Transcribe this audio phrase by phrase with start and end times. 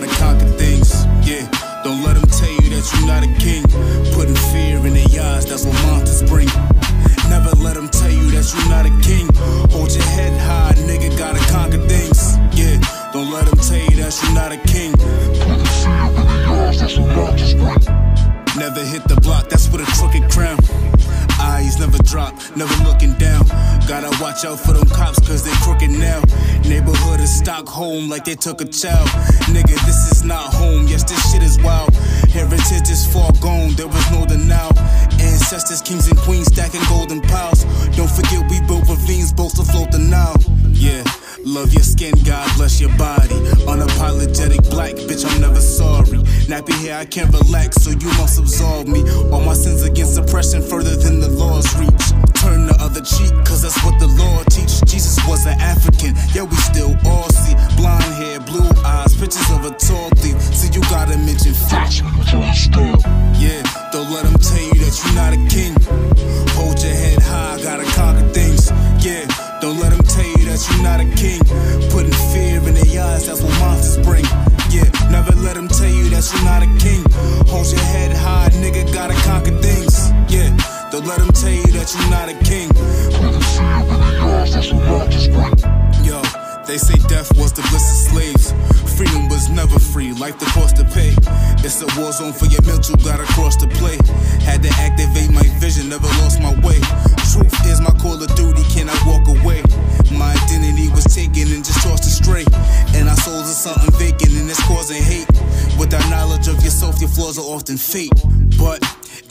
[0.00, 1.06] gotta conquer things.
[1.22, 1.46] Yeah,
[1.84, 3.62] don't let them tell you that you're not a king.
[4.10, 6.48] Putting fear in their eyes, that's what monsters bring.
[7.30, 9.30] Never let them tell you that you're not a king.
[9.70, 12.34] Hold your head high, nigga, gotta conquer things.
[12.58, 12.74] Yeah,
[13.12, 14.90] don't let them tell you that you're not a king.
[18.58, 20.58] Never hit the block, that's with a crooked crown.
[21.38, 23.46] Eyes never drop, never looking down.
[23.86, 26.22] Gotta watch out for them cops, cause they crooked now.
[26.68, 29.08] Neighborhood of Stockholm like they took a child.
[29.52, 31.94] Nigga, this is not home, yes, this shit is wild.
[32.32, 34.72] Heritage is far gone, there was no denial.
[35.20, 37.64] Ancestors, kings and queens stacking golden piles.
[37.96, 40.36] Don't forget we built ravines, both to float the Nile.
[40.72, 41.04] Yeah.
[41.44, 43.34] Love your skin, God bless your body.
[43.68, 46.18] Unapologetic black, bitch, I'm never sorry.
[46.48, 49.00] Nappy hair, I can't relax, so you must absolve me.
[49.30, 52.23] All my sins against oppression further than the law's reach.
[52.44, 54.84] Turn the other cheek, cause that's what the Lord teach.
[54.84, 57.56] Jesus was an African, yeah, we still all see.
[57.80, 60.36] Blonde hair, blue eyes, pictures of a tall thief.
[60.52, 62.04] So you gotta mention fashion,
[63.40, 65.72] Yeah, don't let them tell you that you're not a king.
[66.60, 68.68] Hold your head high, gotta conquer things.
[69.00, 69.24] Yeah,
[69.64, 71.40] don't let them tell you that you're not a king.
[71.88, 74.24] Putting fear in their eyes, that's what monsters bring.
[74.68, 77.00] Yeah, never let them tell you that you're not a king.
[77.48, 80.13] Hold your head high, nigga, gotta conquer things.
[80.94, 82.70] Don't let them tell you that you're not a king.
[86.06, 86.22] Yo,
[86.70, 88.54] they say death was the bliss of slaves.
[88.94, 91.10] Freedom was never free, life the cost to pay.
[91.66, 93.98] It's a war zone for your mental, gotta cross the play.
[94.46, 96.78] Had to activate my vision, never lost my way.
[97.34, 99.66] Truth is my call of duty, can I walk away?
[100.14, 102.46] My identity was taken and just tossed astray.
[102.94, 105.26] And our souls are something vacant and it's causing hate.
[105.74, 108.14] Without knowledge of yourself, your flaws are often fate.
[108.54, 108.78] But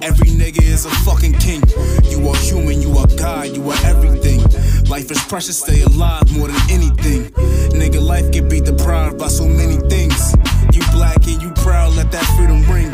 [0.02, 1.62] every nigga is a fucking king.
[2.10, 4.42] You are human, you are God, you are everything.
[4.90, 7.32] Life is precious, stay alive more than anything.
[7.72, 10.36] Nigga, life can be deprived by so many things.
[10.74, 12.90] You black and you proud, let that freedom ring.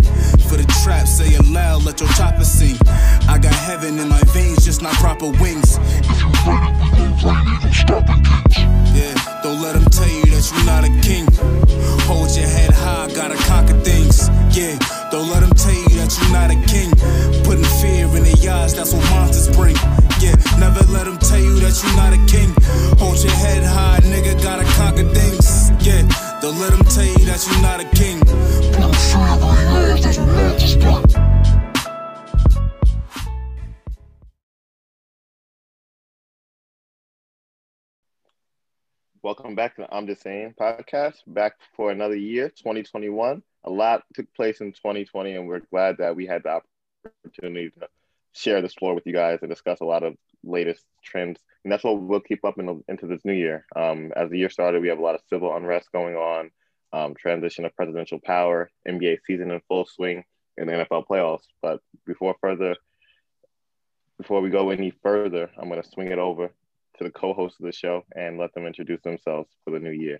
[0.50, 2.78] For the trap, say it loud, let your chopper sing.
[3.28, 5.78] I got heaven in my veins, just not proper wings.
[39.30, 41.18] Welcome back to the I'm Just Saying podcast.
[41.28, 43.44] Back for another year, 2021.
[43.64, 46.62] A lot took place in 2020, and we're glad that we had the
[47.28, 47.88] opportunity to
[48.34, 51.40] share this floor with you guys and discuss a lot of latest trends.
[51.64, 53.68] And that's what we'll keep up in, into this new year.
[53.76, 56.50] Um, as the year started, we have a lot of civil unrest going on,
[56.92, 60.24] um, transition of presidential power, NBA season in full swing,
[60.58, 61.46] and the NFL playoffs.
[61.62, 62.78] But before further,
[64.18, 66.50] before we go any further, I'm going to swing it over
[67.00, 70.20] to the co-host of the show and let them introduce themselves for the new year.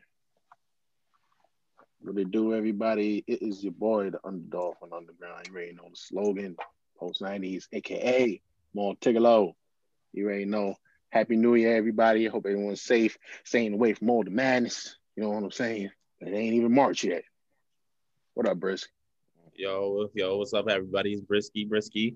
[2.02, 3.24] What it do, everybody?
[3.28, 5.48] It is your boy, the underdog from Underground.
[5.48, 6.56] You already know the slogan,
[6.98, 8.42] post 90s, aka
[8.74, 9.54] More Montigolo.
[10.14, 10.76] You already know.
[11.10, 12.26] Happy New Year, everybody.
[12.28, 14.96] Hope everyone's safe, staying away from all the madness.
[15.16, 15.90] You know what I'm saying?
[16.22, 17.24] It ain't even March yet.
[18.36, 18.88] What up, Brisk?
[19.56, 21.14] Yo, yo, what's up, everybody?
[21.14, 22.16] It's Brisky, Brisky.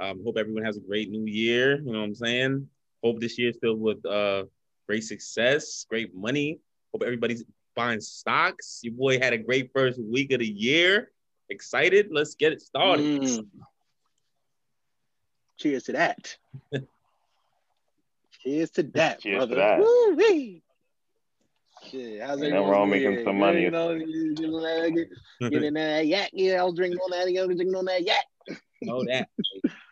[0.00, 1.76] Um, hope everyone has a great new year.
[1.76, 2.68] You know what I'm saying?
[3.04, 4.44] Hope this year's filled with uh
[4.88, 6.58] great success, great money.
[6.92, 7.44] Hope everybody's
[7.76, 8.80] buying stocks.
[8.82, 11.10] Your boy had a great first week of the year.
[11.50, 12.08] Excited?
[12.10, 13.04] Let's get it started.
[13.20, 13.46] Mm.
[15.58, 16.36] Cheers to that.
[18.42, 19.54] Cheers to that, Cheers brother.
[19.54, 19.78] to that.
[19.80, 20.62] Woo-wee.
[21.90, 22.60] Shit, how's Ain't everyone?
[22.60, 23.62] nothing wrong making some money.
[23.62, 25.08] You know, you- you know, get,
[25.50, 26.30] get that yak.
[26.32, 27.20] Yeah, I was drinking on that.
[27.38, 28.24] I was drinking on that yak.
[28.82, 29.28] know that.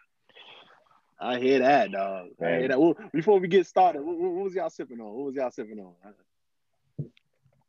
[1.23, 2.29] I hear that, dog.
[2.43, 2.81] I hear that.
[2.81, 5.13] Well, before we get started, what, what was y'all sipping on?
[5.13, 5.95] What was y'all sipping on?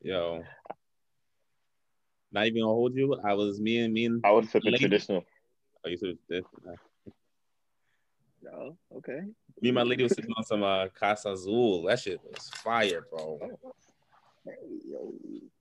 [0.01, 0.43] Yo.
[2.31, 3.15] Not even gonna hold you.
[3.23, 5.23] I was me and me and I was sipping Lady- traditional.
[5.85, 6.43] Oh, you said this.
[8.41, 9.19] No, okay.
[9.61, 11.83] Me and my lady was sitting on some uh, Casa Azul.
[11.83, 13.39] That shit was fire, bro.
[14.45, 14.51] Hey,
[14.85, 15.13] yo.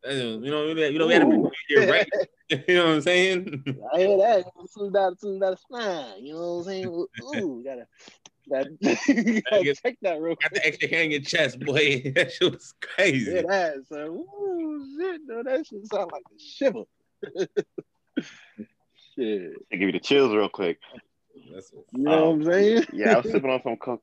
[0.02, 1.50] That is- You know, you know, we had a Ooh.
[1.68, 2.08] year, right?
[2.68, 3.64] you know what I'm saying?
[3.94, 4.44] I hear that.
[4.68, 6.24] Soon that, soon that spine.
[6.24, 6.86] You know what I'm saying?
[6.86, 7.86] Ooh, gotta,
[8.50, 10.52] gotta, gotta get- check that real Got quick.
[10.54, 12.12] the extra hair in your chest, boy.
[12.14, 13.30] That shit was crazy.
[13.30, 14.00] Hear that, son.
[14.08, 16.84] Ooh, shit, no, that shit sound like a shiver.
[19.16, 19.52] shit.
[19.70, 20.78] To give you the chills real quick.
[21.52, 22.84] That's You know what I'm oh, saying?
[22.92, 24.02] Yeah, I was sipping on some coke.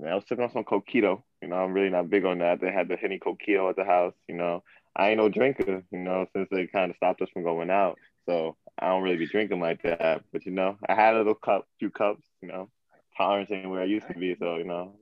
[0.00, 1.22] Yeah, I was sipping on some coquito.
[1.42, 2.60] You know, I'm really not big on that.
[2.60, 4.14] They had the Henny coquito at the house.
[4.28, 4.62] You know,
[4.96, 5.82] I ain't no drinker.
[5.90, 9.16] You know, since they kind of stopped us from going out, so I don't really
[9.16, 10.22] be drinking like that.
[10.32, 12.22] But you know, I had a little cup, few cups.
[12.42, 12.68] You know,
[13.16, 14.36] tolerance ain't where I used to be.
[14.38, 14.94] So you know,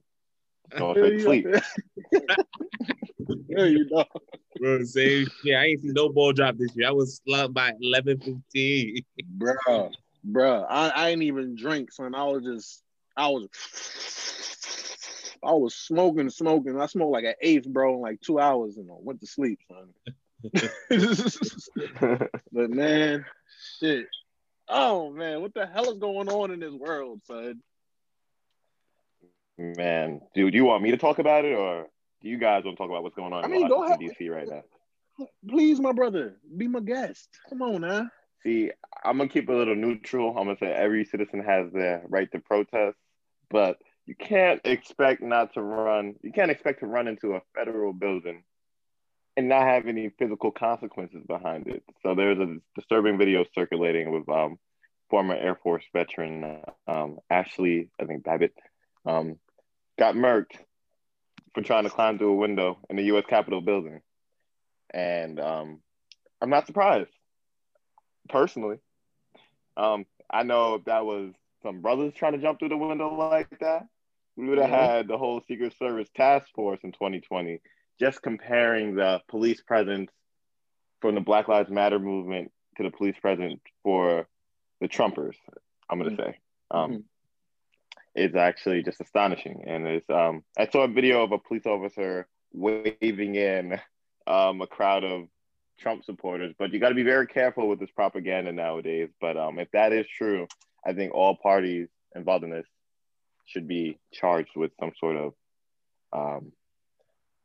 [0.77, 1.47] going straight to sleep.
[3.49, 4.05] yeah, you go.
[4.59, 5.55] Bro, same shit.
[5.55, 6.89] I ain't seen no ball drop this year.
[6.89, 9.05] I was slumped by 11 15.
[9.39, 9.93] Bruh,
[10.31, 10.67] bruh.
[10.69, 12.15] I, I ain't even drink, son.
[12.15, 12.83] I was just,
[13.17, 13.49] I was,
[15.43, 16.81] I was smoking, smoking.
[16.81, 19.59] I smoked like an eighth, bro, in like two hours and I went to sleep,
[19.69, 19.89] son.
[22.53, 23.25] but man,
[23.81, 24.07] shit.
[24.69, 27.63] Oh man, what the hell is going on in this world, son?
[29.59, 31.87] Man, dude, do you want me to talk about it, or
[32.23, 34.09] do you guys want to talk about what's going on I mean, in go Washington
[34.09, 34.29] D.C.
[34.29, 34.63] right now?
[35.49, 37.29] Please, my brother, be my guest.
[37.49, 38.11] Come on now.
[38.43, 38.71] See,
[39.03, 40.37] I'm gonna keep a little neutral.
[40.37, 42.97] I'm gonna say every citizen has the right to protest,
[43.51, 46.15] but you can't expect not to run.
[46.23, 48.45] You can't expect to run into a federal building
[49.37, 51.83] and not have any physical consequences behind it.
[52.03, 54.59] So there's a disturbing video circulating with um,
[55.11, 58.55] former Air Force veteran um, Ashley, I think Babbitt,
[59.05, 59.39] um,
[59.99, 60.57] got murked
[61.55, 63.25] for trying to climb through a window in the U.S.
[63.29, 64.01] Capitol building,
[64.93, 65.81] and um,
[66.41, 67.11] I'm not surprised
[68.29, 68.79] personally.
[69.77, 71.33] Um, I know that was
[71.67, 73.87] some brothers trying to jump through the window like that,
[74.37, 74.87] we would have Yeah.
[74.97, 77.61] had the whole Secret Service task force in 2020
[77.99, 80.11] just comparing the police presence
[81.01, 84.29] from the Black Lives Matter movement to the police presence for
[84.81, 85.37] the Trumpers.
[85.89, 86.17] I'm gonna Mhm.
[86.17, 86.39] say.
[86.71, 87.05] Um, Mhm.
[88.15, 90.43] It's actually just astonishing, and it's um.
[90.57, 93.79] I saw a video of a police officer waving in
[94.27, 95.29] um, a crowd of
[95.79, 99.11] Trump supporters, but you got to be very careful with this propaganda nowadays.
[99.21, 100.47] But um, if that is true,
[100.87, 102.67] I think all parties involved in this
[103.47, 105.33] should be charged with some sort of
[106.13, 106.53] um,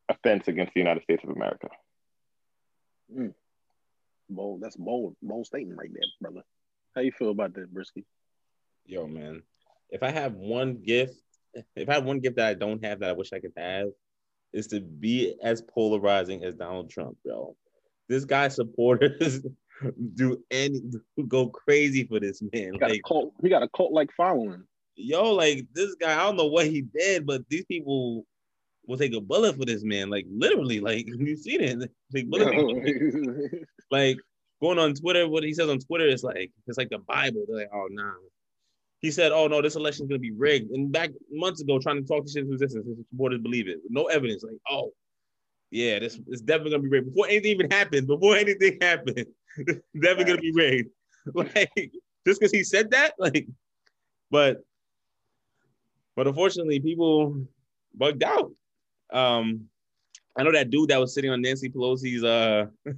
[0.10, 1.68] offense against the United States of America.
[4.30, 4.62] Bold.
[4.62, 5.16] That's bold.
[5.22, 6.44] Bold statement right there, brother.
[6.96, 8.06] How you feel about that, Brisky?
[8.86, 9.42] Yo, man.
[9.90, 11.16] If I have one gift,
[11.76, 13.88] if I have one gift that I don't have that I wish I could have,
[14.54, 17.56] is to be as polarizing as Donald Trump, yo.
[18.08, 19.46] This guy's supporters
[20.16, 20.81] do any
[21.28, 22.74] go crazy for this man.
[22.74, 23.33] He got Like, a cult.
[23.42, 24.63] He got a cult like following.
[24.95, 28.25] yo, like this guy, I don't know what he did, but these people
[28.88, 30.10] will take a bullet for this man.
[30.10, 31.89] Like literally, like you see it.
[32.13, 34.18] Like, bullet, like
[34.62, 37.45] going on Twitter, what he says on Twitter is like it's like the Bible.
[37.48, 38.13] They're like, oh nah.
[39.00, 42.07] He said, "Oh no, this election's gonna be rigged." And back months ago, trying to
[42.07, 44.44] talk to shit resistance, his supporters believe it, no evidence.
[44.44, 44.92] Like, oh,
[45.72, 48.06] yeah, this it's definitely gonna be rigged before anything even happened.
[48.06, 49.25] Before anything happened,
[49.68, 50.89] it's definitely gonna be rigged.
[51.36, 51.92] Like
[52.25, 53.48] just because he said that, like,
[54.31, 54.63] but
[56.15, 57.45] but unfortunately, people
[57.94, 58.51] bugged out.
[59.13, 59.69] Um,
[60.38, 62.65] I know that dude that was sitting on Nancy Pelosi's uh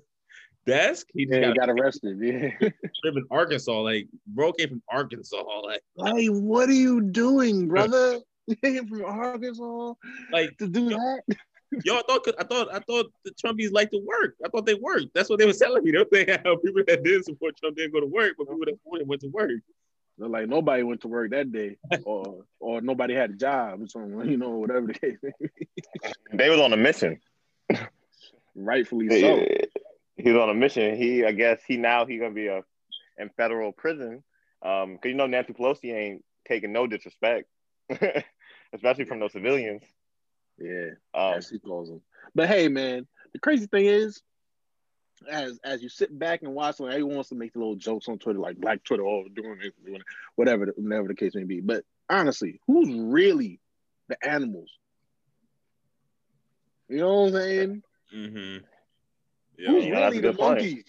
[0.66, 1.08] desk.
[1.14, 2.18] He Yeah, he got, got arrested.
[2.22, 2.70] Yeah.
[3.04, 3.82] live in Arkansas.
[3.82, 5.44] Like, bro came from Arkansas.
[5.64, 8.20] Like, hey, what are you doing, brother?
[8.64, 9.94] Came from Arkansas
[10.32, 11.22] like to do that?
[11.84, 14.36] Yo, I thought, I thought, I thought the Trumpies like to work.
[14.46, 15.08] I thought they worked.
[15.14, 15.92] That's what they were telling me.
[15.92, 18.66] They were saying how people that didn't support Trump didn't go to work, but people
[18.66, 19.52] that supported went to work.
[20.18, 23.88] They're like nobody went to work that day, or or nobody had a job or
[23.88, 24.30] something.
[24.30, 25.18] You know, whatever the case.
[26.32, 27.20] They was on a mission.
[28.56, 29.46] Rightfully so.
[30.16, 30.96] He was on a mission.
[30.96, 32.62] He, I guess, he now he gonna be a
[33.18, 34.24] in federal prison.
[34.62, 37.48] Um, cause you know Nancy Pelosi ain't taking no disrespect,
[38.74, 39.84] especially from those civilians.
[40.60, 40.92] Yeah.
[41.14, 42.02] Um, as he calls them.
[42.36, 44.22] But hey, man, the crazy thing is,
[45.30, 48.08] as as you sit back and watch, like everyone wants to make the little jokes
[48.08, 50.06] on Twitter, like Black Twitter, all doing this, doing it,
[50.36, 51.62] whatever, the- whatever the case may be.
[51.62, 53.60] But honestly, who's really
[54.10, 54.70] the animals?
[56.90, 57.84] You know what I'm saying?
[58.14, 58.66] Mm-hmm.
[59.66, 60.56] who's Yeah, that's really a the good point.
[60.60, 60.84] monkeys?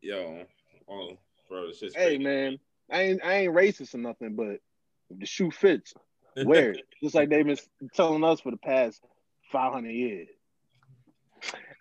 [0.00, 0.44] yo,
[0.88, 2.58] oh, bro, it's just Hey, man,
[2.90, 4.60] I ain't I ain't racist or nothing, but
[5.10, 5.92] if the shoe fits,
[6.36, 6.84] it.
[7.02, 7.58] Just like they've been
[7.94, 9.00] telling us for the past
[9.52, 10.28] 500 years.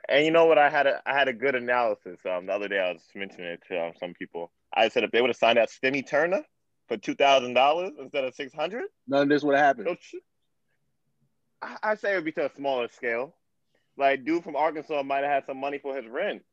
[0.07, 0.57] And you know what?
[0.57, 2.19] I had a I had a good analysis.
[2.29, 4.51] Um, the other day I was mentioning it to um, some people.
[4.73, 6.43] I said if they would have signed out Stimmy Turner
[6.87, 9.97] for two thousand dollars instead of six hundred, None of this would happen.
[11.61, 13.35] I I say it would be to a smaller scale.
[13.97, 16.43] Like dude from Arkansas might have had some money for his rent,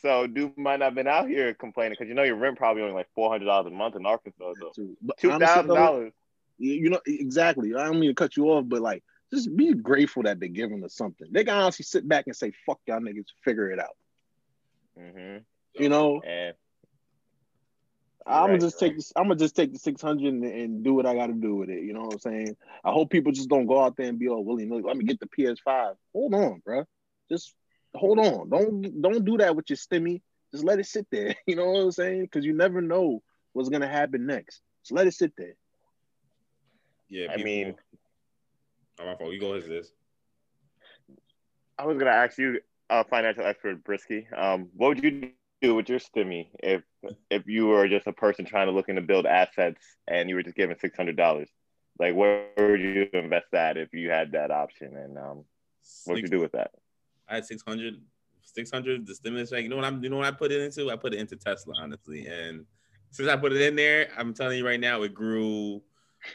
[0.00, 2.82] so dude might not have been out here complaining because you know your rent probably
[2.82, 4.52] only like four hundred dollars a month in Arkansas.
[4.60, 4.70] So
[5.18, 6.12] two thousand dollars.
[6.58, 7.74] You know exactly.
[7.74, 10.84] I don't mean to cut you off, but like, just be grateful that they're giving
[10.84, 11.28] us something.
[11.30, 13.96] They can honestly sit back and say, "Fuck y'all niggas, figure it out."
[14.96, 15.38] hmm
[15.78, 16.54] You know, And
[18.26, 18.80] I'm gonna Right, just right.
[18.80, 19.12] take this.
[19.16, 21.70] I'm gonna just take the 600 and, and do what I got to do with
[21.70, 21.82] it.
[21.82, 22.56] You know what I'm saying?
[22.84, 24.82] I hope people just don't go out there and be all willy nilly.
[24.82, 25.96] Let me get the PS5.
[26.14, 26.84] Hold on, bro.
[27.30, 27.54] Just
[27.94, 28.48] hold on.
[28.48, 30.22] Don't don't do that with your stimmy.
[30.52, 31.34] Just let it sit there.
[31.46, 32.22] You know what I'm saying?
[32.22, 34.62] Because you never know what's gonna happen next.
[34.82, 35.54] Just let it sit there.
[37.14, 37.76] Yeah, I mean-
[38.98, 39.32] oh, my fault.
[39.32, 39.92] You go ahead, this.
[41.78, 45.30] I was gonna ask you, uh, financial expert Brisky, um, what would you
[45.62, 46.82] do with your stimmy if
[47.30, 50.42] if you were just a person trying to looking to build assets and you were
[50.42, 51.48] just given six hundred dollars?
[52.00, 54.96] Like, where would you invest that if you had that option?
[54.96, 55.44] And um,
[56.06, 56.72] what would you do with that?
[57.28, 58.02] I had 600,
[58.42, 59.62] 600, the stimulus check.
[59.62, 60.90] You know what I'm, you know what I put it into?
[60.90, 62.26] I put it into Tesla, honestly.
[62.26, 62.66] And
[63.12, 65.80] since I put it in there, I'm telling you right now, it grew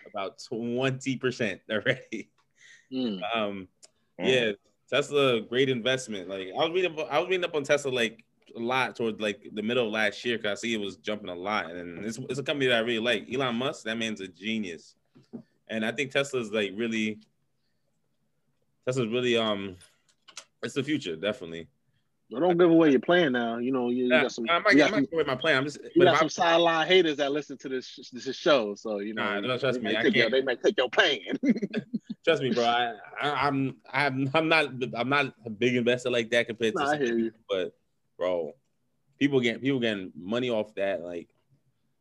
[0.07, 2.29] about 20% already.
[2.91, 3.21] Mm.
[3.35, 3.67] Um,
[4.17, 4.51] yeah,
[4.89, 6.27] Tesla, great investment.
[6.27, 8.23] Like I was reading, I was reading up on Tesla like
[8.55, 11.29] a lot towards like the middle of last year because I see it was jumping
[11.29, 13.33] a lot, and it's, it's a company that I really like.
[13.33, 14.95] Elon Musk, that man's a genius,
[15.67, 17.19] and I think Tesla's like really,
[18.85, 19.75] Tesla's really um,
[20.63, 21.67] it's the future definitely.
[22.31, 23.57] But don't give away your plan now.
[23.57, 24.45] You know you, you got some.
[24.49, 25.57] I might, you I might some, with my plan.
[25.57, 28.75] I'm just, you but got some sideline haters that listen to this this show.
[28.75, 29.95] So you know, Nah, don't trust me.
[29.97, 31.19] I take your- can't- they might take your plan.
[32.23, 32.63] trust me, bro.
[32.65, 36.83] I, I, I'm, I'm, I'm not, I'm not a big investor like that compared to.
[36.83, 37.31] I hear you.
[37.49, 37.73] but
[38.17, 38.53] bro,
[39.17, 41.29] people getting people getting money off that, like,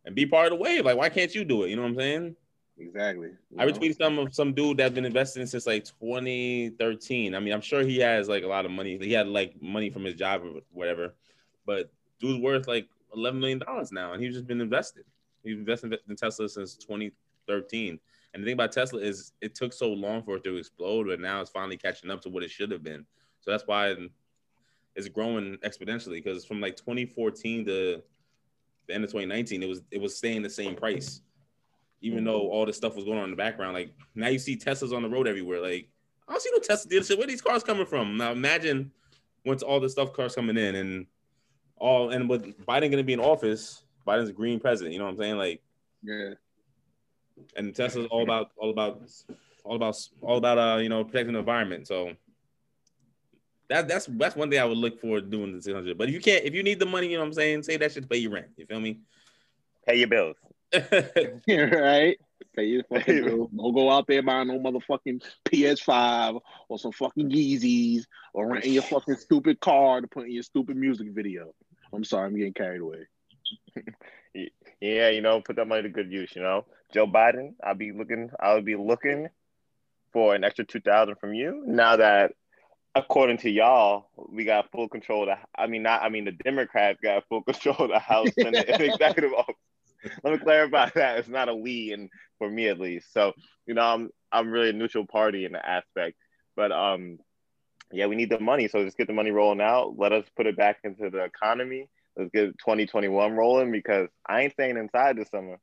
[0.04, 0.84] and be part of the wave.
[0.84, 1.70] Like, why can't you do it?
[1.70, 2.36] You know what I'm saying?
[2.78, 3.30] Exactly.
[3.58, 7.34] I retweeted some of some dude that's been investing since like 2013.
[7.34, 8.98] I mean, I'm sure he has like a lot of money.
[8.98, 11.14] He had like money from his job or whatever,
[11.66, 15.04] but dude's worth like 11 million dollars now, and he's just been invested.
[15.42, 17.98] He's invested in Tesla since 2013.
[18.34, 21.20] And the thing about Tesla is it took so long for it to explode, but
[21.20, 23.06] now it's finally catching up to what it should have been.
[23.40, 23.94] So that's why
[24.94, 28.02] it's growing exponentially because from like 2014 to
[28.86, 31.22] the end of 2019, it was it was staying the same price,
[32.00, 33.74] even though all this stuff was going on in the background.
[33.74, 35.60] Like now you see Teslas on the road everywhere.
[35.60, 35.88] Like
[36.28, 37.18] I don't see no Tesla dealership.
[37.18, 38.16] Where these cars coming from?
[38.16, 38.92] Now imagine
[39.44, 41.06] once all this stuff cars coming in and
[41.76, 44.92] all and with Biden going to be in office, Biden's a green president.
[44.92, 45.36] You know what I'm saying?
[45.36, 45.62] Like
[46.02, 46.34] Yeah.
[47.56, 49.02] and Tesla's all about all about
[49.64, 51.86] all about all about uh you know protecting the environment.
[51.86, 52.12] So
[53.68, 55.98] that that's that's one thing I would look forward to doing the 600.
[55.98, 57.76] But if you can't, if you need the money, you know what I'm saying, say
[57.76, 58.46] that shit to pay your rent.
[58.56, 59.00] You feel me?
[59.86, 60.36] Pay your bills.
[61.48, 62.18] right?
[62.56, 63.50] Fucking bills.
[63.56, 68.82] Don't go out there buying no motherfucking PS5 or some fucking Yeezys or renting your
[68.82, 71.52] fucking stupid car to put in your stupid music video.
[71.92, 73.06] I'm sorry, I'm getting carried away.
[74.80, 76.36] Yeah, you know, put that money to good use.
[76.36, 78.30] You know, Joe Biden, I'll be looking.
[78.38, 79.28] I'll be looking
[80.12, 82.32] for an extra two thousand from you now that,
[82.94, 85.22] according to y'all, we got full control.
[85.22, 86.02] Of the, I mean, not.
[86.02, 89.56] I mean, the Democrats got full control of the House, and executive office.
[90.24, 93.12] Let me clarify that it's not a we, and for me at least.
[93.12, 93.32] So
[93.66, 96.16] you know, I'm I'm really a neutral party in the aspect,
[96.56, 97.18] but um,
[97.92, 98.68] yeah, we need the money.
[98.68, 99.98] So just get the money rolling out.
[99.98, 101.88] Let us put it back into the economy
[102.18, 105.58] let's get 2021 rolling because I ain't staying inside this summer.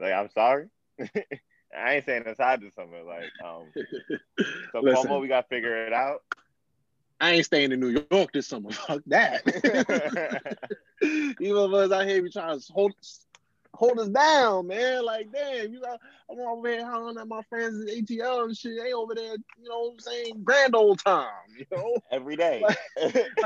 [0.00, 0.68] Like, I'm sorry.
[1.00, 3.02] I ain't staying inside this summer.
[3.02, 3.64] Like, um,
[4.72, 5.10] so Listen.
[5.10, 6.22] Cuomo, we got to figure it out.
[7.20, 8.70] I ain't staying in New York this summer.
[8.70, 9.42] Fuck that.
[11.02, 12.92] you motherfuckers out here be trying to hold
[13.76, 15.04] hold us down, man.
[15.04, 18.72] Like, damn, you got I'm over here hollering at my friends at ATL and shit.
[18.82, 21.96] They over there, you know what I'm saying, grand old time, you know?
[22.10, 22.62] Every day.
[22.62, 22.76] Like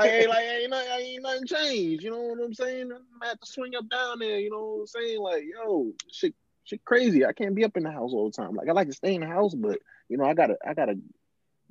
[0.01, 2.91] ain't like ain't, nothing, ain't nothing changed, you know what I'm saying?
[3.21, 5.21] I have to swing up down there, you know what I'm saying?
[5.21, 6.33] Like, yo, shit
[6.63, 7.25] shit crazy.
[7.25, 8.55] I can't be up in the house all the time.
[8.55, 10.97] Like I like to stay in the house, but you know, I gotta I gotta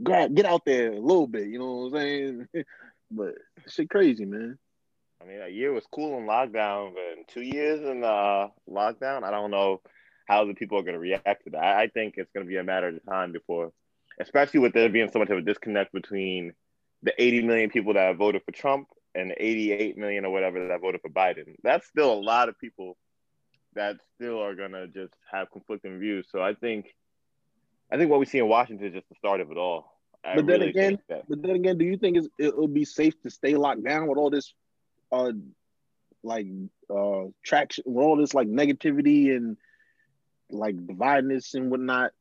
[0.03, 2.49] grab get out there a little bit, you know what I'm saying?
[3.11, 3.35] but
[3.69, 4.59] shit crazy, man.
[5.23, 9.23] I mean, a year was cool in lockdown, but in two years in uh, lockdown,
[9.23, 9.81] I don't know
[10.27, 11.63] how the people are going to react to that.
[11.63, 13.73] I, I think it's going to be a matter of time before,
[14.19, 16.53] especially with there being so much of a disconnect between
[17.03, 20.81] the 80 million people that voted for Trump and the 88 million or whatever that
[20.81, 21.55] voted for Biden.
[21.63, 22.97] That's still a lot of people
[23.75, 26.27] that still are going to just have conflicting views.
[26.31, 26.95] So I think,
[27.93, 29.93] I think what we see in Washington is just the start of it all.
[30.25, 30.99] I But then really again-
[31.29, 34.19] But then again, do you think it's, it'll be safe to stay locked down with
[34.19, 34.53] all this,
[35.13, 35.33] uh,
[36.23, 36.47] like
[36.95, 39.57] uh traction, with all this like negativity and
[40.51, 42.13] like dividedness and whatnot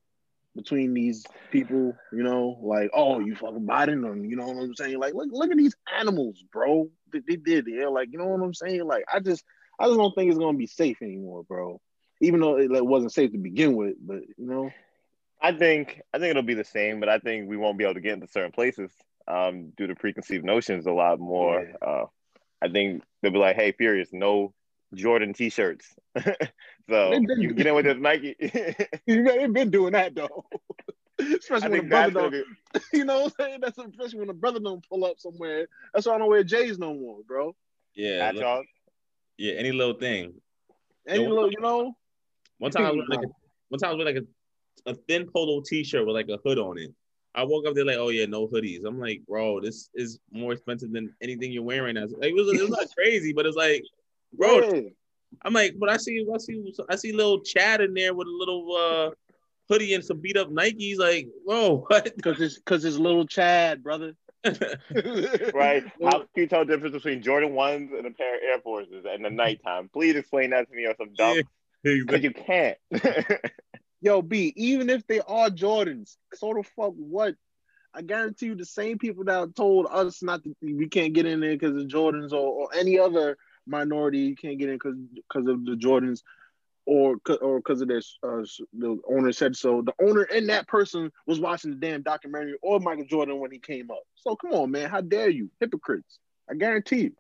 [0.56, 1.96] between these people?
[2.12, 5.00] You know, like oh, you fucking Biden, and you know what I'm saying?
[5.00, 6.90] Like look, look at these animals, bro.
[7.12, 7.88] They, they did, yeah.
[7.88, 8.86] Like you know what I'm saying?
[8.86, 9.44] Like I just,
[9.80, 11.82] I just don't think it's gonna be safe anymore, bro.
[12.22, 14.72] Even though it like, wasn't safe to begin with, but you know,
[15.42, 17.94] I think I think it'll be the same, but I think we won't be able
[17.96, 18.92] to get into certain places
[19.28, 21.72] um, due to preconceived notions a lot more.
[21.82, 22.06] Uh,
[22.62, 24.54] I think they'll be like, "Hey, Furious, no
[24.94, 25.96] Jordan t-shirts.
[26.24, 28.36] so They you get in with this Nike.
[29.06, 30.46] You know, they've been doing that though.
[31.20, 32.44] Especially when think a brother don't, be,
[32.94, 33.60] you know what I'm saying?
[33.62, 35.68] That's especially when a brother don't pull up somewhere.
[35.94, 37.56] That's why I don't wear J's no more, bro.
[37.94, 38.64] Yeah, at look- y'all.
[39.38, 40.34] yeah, any little thing.
[41.08, 41.94] Any Yo, you know, you know,
[42.60, 43.30] One time I was like a,
[43.70, 44.26] one time I was wearing like
[44.86, 46.94] a, a thin polo t-shirt with like a hood on it.
[47.36, 48.86] I woke up there like, oh yeah, no hoodies.
[48.86, 52.08] I'm like, bro, this is more expensive than anything you're wearing right now.
[52.18, 53.84] Like, it was it was not crazy, but it's like,
[54.34, 54.90] bro, yeah.
[55.44, 58.32] I'm like, but I see I see I see little Chad in there with a
[58.32, 59.12] little uh
[59.70, 60.98] hoodie and some beat up Nikes.
[60.98, 62.12] Like, whoa, what?
[62.22, 64.14] Cause it's cause it's little Chad, brother.
[65.54, 65.84] right?
[66.04, 69.06] How can you tell the difference between Jordan ones and a pair of Air Forces
[69.14, 69.90] in the nighttime?
[69.92, 71.38] Please explain that to me or some dumb.
[71.84, 72.78] Yeah, Because you can't.
[74.02, 77.36] Yo, B, even if they are Jordans, so the fuck what?
[77.94, 81.40] I guarantee you the same people that told us not to we can't get in
[81.42, 83.38] there because of Jordans or, or any other
[83.68, 86.22] minority you can't get in because because of the Jordans
[86.86, 88.44] or or because of this uh,
[88.78, 89.82] the owner said so.
[89.82, 93.60] The owner and that person was watching the damn documentary or Michael Jordan when he
[93.60, 94.04] came up.
[94.16, 96.20] So come on, man, how dare you, hypocrites?
[96.50, 97.12] I guarantee you.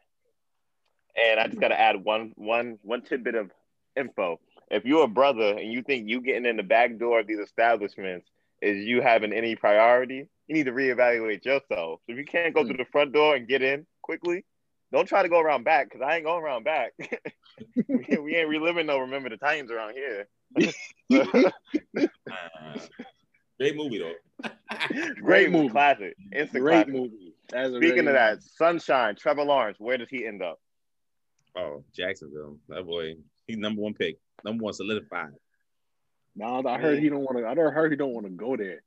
[1.15, 3.51] and I just gotta add one one one tidbit of
[3.95, 4.39] info.
[4.69, 7.39] If you're a brother and you think you getting in the back door of these
[7.39, 8.29] establishments
[8.61, 11.63] is you having any priority, you need to reevaluate yourself.
[11.71, 14.45] So if you can't go through the front door and get in quickly,
[14.91, 16.93] don't try to go around back because I ain't going around back.
[17.87, 20.27] we, we ain't reliving no remember the times around here.
[21.11, 22.77] Uh,
[23.59, 24.13] great movie though.
[25.21, 25.63] Great movie.
[25.63, 26.93] movie, classic, instant Great classic.
[26.93, 27.33] movie.
[27.49, 30.59] That's Speaking of that, Sunshine, Trevor Lawrence, where does he end up?
[31.57, 33.15] Oh, Jacksonville, that boy,
[33.47, 35.31] he's number one pick, number one solidified.
[36.35, 37.47] No, I heard he don't want to.
[37.47, 38.81] I heard he don't want to go there.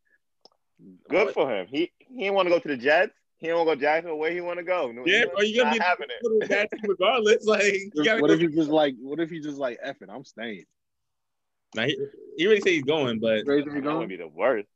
[1.08, 1.66] Good for him.
[1.68, 3.12] He he didn't want to go to the Jets.
[3.38, 4.18] He didn't want to go Jacksonville.
[4.18, 4.90] Where he want to go?
[4.92, 5.32] New Yeah, England?
[5.36, 6.48] bro, you gotta be having it.
[6.48, 7.44] That regardless.
[7.44, 8.94] Like, you What if he just like?
[9.00, 10.08] What if he just like effing?
[10.08, 10.64] I'm staying.
[11.74, 11.98] Now, he,
[12.36, 14.68] he already said he's going, but Crazy That he would be the worst.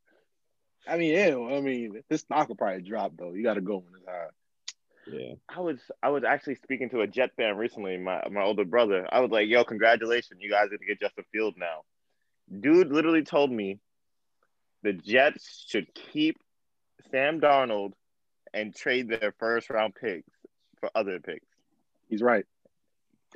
[0.89, 1.37] I mean, yeah.
[1.37, 3.33] I mean, his stock will probably drop though.
[3.33, 4.27] You got to go when it's high.
[5.07, 8.65] Yeah, I was I was actually speaking to a Jet fan recently, my my older
[8.65, 9.07] brother.
[9.11, 11.83] I was like, "Yo, congratulations, you guys are gonna get Justin Field now."
[12.61, 13.81] Dude literally told me
[14.83, 16.39] the Jets should keep
[17.11, 17.93] Sam Darnold
[18.53, 20.31] and trade their first round picks
[20.81, 21.47] for other picks.
[22.09, 22.45] He's right.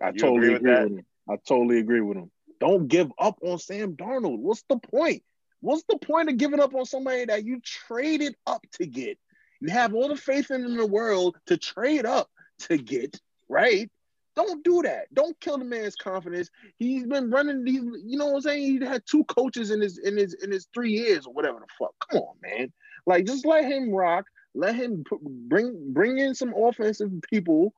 [0.01, 1.07] I You totally agree agree with with, him.
[1.29, 2.31] I totally agree with him.
[2.61, 4.39] Don't give up on Sam Darnold.
[4.39, 5.23] What's the point?
[5.61, 9.19] What's the point of giving up on somebody that you traded up to get?
[9.61, 13.91] You have all the faith in the world to trade up to get, right?
[14.37, 15.13] Don't do that.
[15.13, 16.51] Don't kill the man's confidence.
[16.79, 18.81] He's been running these, you know what I'm saying?
[18.81, 21.67] He had two coaches in his in his in his three years or whatever the
[21.79, 21.95] fuck.
[22.11, 22.73] Come on, man.
[23.07, 24.27] Like just let him rock.
[24.55, 27.75] Let him put, bring bring in some offensive people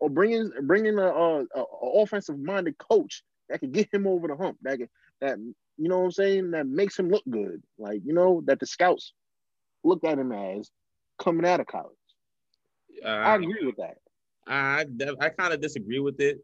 [0.00, 1.62] or bring in bring in a, a, a
[2.02, 4.58] offensive minded coach that can get him over the hump.
[4.62, 4.88] That can,
[5.20, 7.62] that you know what I'm saying that makes him look good.
[7.78, 9.12] Like you know that the scouts
[9.84, 10.70] look at him as
[11.18, 11.96] coming out of college.
[13.04, 13.96] uh, I agree with that.
[14.46, 14.84] I
[15.20, 16.38] I kind of disagree with it,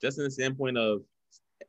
[0.00, 1.02] just in the standpoint of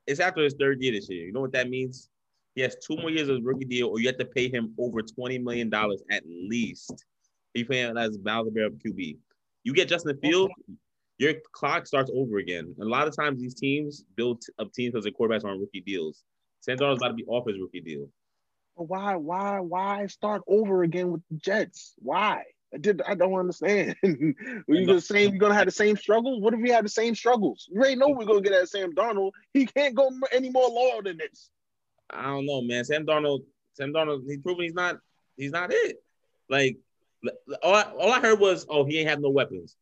[0.08, 1.26] it's after his third year this year.
[1.26, 2.10] You know what that means?
[2.56, 5.02] He has two more years of rookie deal, or you have to pay him over
[5.02, 7.06] twenty million dollars at least.
[7.54, 9.18] He paying as Bear QB.
[9.64, 10.54] You get Justin Fields,
[11.18, 12.74] your clock starts over again.
[12.82, 15.82] A lot of times these teams build up teams because their quarterbacks are on rookie
[15.82, 16.24] deals.
[16.68, 18.08] Darnold's about to be off his rookie deal.
[18.76, 21.94] Why why why start over again with the Jets?
[21.98, 22.44] Why?
[22.74, 23.96] I did I don't understand.
[24.04, 25.32] Were you the same?
[25.32, 26.42] You're gonna have the same struggles?
[26.42, 27.68] What if we have the same struggles?
[27.72, 29.36] You already know we're gonna get that Sam Donald.
[29.54, 31.50] He can't go any more loyal than this.
[32.10, 32.84] I don't know, man.
[32.86, 33.44] Sam Donald.
[33.74, 34.24] Sam Donald.
[34.28, 34.98] he's proven he's not,
[35.38, 36.04] he's not it.
[36.50, 36.78] Like,
[37.64, 39.76] all I, all I heard was, oh, he ain't have no weapons.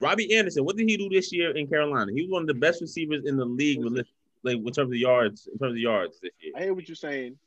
[0.00, 2.12] Robbie Anderson, what did he do this year in Carolina?
[2.14, 4.06] He was one of the best receivers in the league, with
[4.42, 6.52] like in terms of yards, in terms of yards this year.
[6.56, 7.38] I hear what you're saying,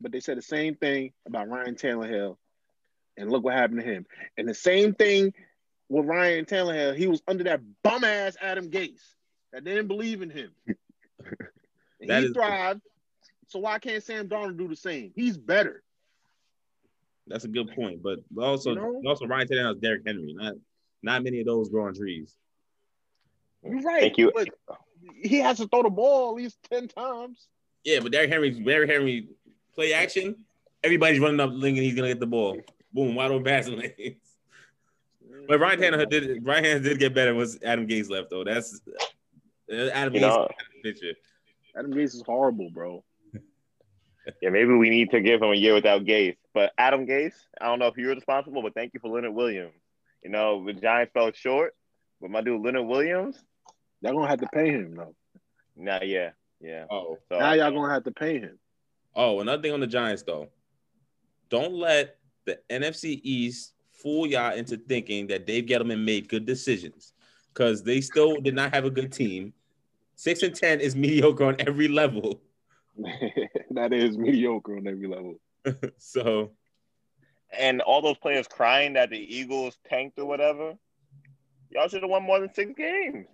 [0.00, 2.36] but they said the same thing about Ryan Tannehill,
[3.16, 4.06] and look what happened to him.
[4.36, 5.32] And the same thing
[5.88, 9.00] with Ryan Tannehill, he was under that bum ass Adam Gase
[9.52, 10.50] that didn't believe in him.
[11.98, 12.82] He is- thrived.
[13.48, 15.12] So why can't Sam Donald do the same?
[15.14, 15.82] He's better.
[17.26, 19.02] That's a good point, but also, You know?
[19.06, 20.34] also Ryan Tannehill is Derrick Henry.
[20.36, 20.54] Not,
[21.02, 22.34] not many of those growing trees.
[23.64, 24.00] You're right.
[24.02, 24.30] Thank you.
[24.34, 24.48] But
[25.22, 27.46] he has to throw the ball at least 10 times.
[27.84, 29.28] Yeah, but Derrick Henry, Derrick Henry
[29.76, 30.36] play action.
[30.82, 32.60] Everybody's running up, thinking he's gonna get the ball.
[32.92, 34.16] Boom, wide open passing lanes.
[35.48, 38.42] But Ryan Tannehill did Ryan Tannehill did get better once Adam Gase left though.
[38.42, 38.80] That's
[39.70, 40.48] uh, Adam You Gase know,
[40.82, 41.12] picture.
[41.76, 43.04] Adam Gase is horrible, bro.
[44.42, 46.36] yeah, maybe we need to give him a year without Gase.
[46.52, 49.74] But Adam Gase, I don't know if you're responsible, but thank you for Leonard Williams.
[50.24, 51.76] You know, the Giants fell short,
[52.20, 53.40] but my dude Leonard Williams,
[54.02, 55.14] Y'all gonna have to pay him though.
[55.76, 56.84] Now, yeah, yeah.
[56.90, 58.58] Oh, So Now y'all gonna have to pay him.
[59.16, 60.48] Oh, another thing on the Giants though.
[61.48, 67.14] Don't let the NFC East fool y'all into thinking that Dave Gettleman made good decisions
[67.52, 69.52] because they still did not have a good team.
[70.14, 72.40] Six and ten is mediocre on every level.
[73.70, 75.40] that is mediocre on every level.
[75.98, 76.52] So
[77.58, 80.74] and all those players crying that the Eagles tanked or whatever,
[81.70, 83.26] y'all should have won more than six games.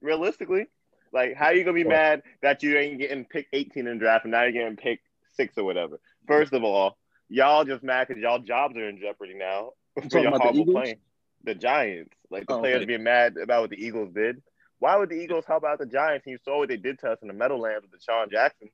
[0.00, 0.66] Realistically,
[1.12, 3.98] like how are you gonna be mad that you ain't getting picked 18 in the
[3.98, 5.04] draft and now you're getting picked
[5.40, 5.98] six or whatever?
[6.26, 6.98] First of all,
[7.28, 9.70] y'all just mad because y'all jobs are in jeopardy now
[10.10, 10.74] for your the horrible Eagles?
[10.74, 10.96] playing.
[11.44, 12.84] The Giants, like the Oh, players okay.
[12.84, 14.42] being mad about what the Eagles did.
[14.78, 16.26] Why would the Eagles help out the Giants?
[16.26, 18.68] And you saw what they did to us in the Meadowlands with DeSean Jackson.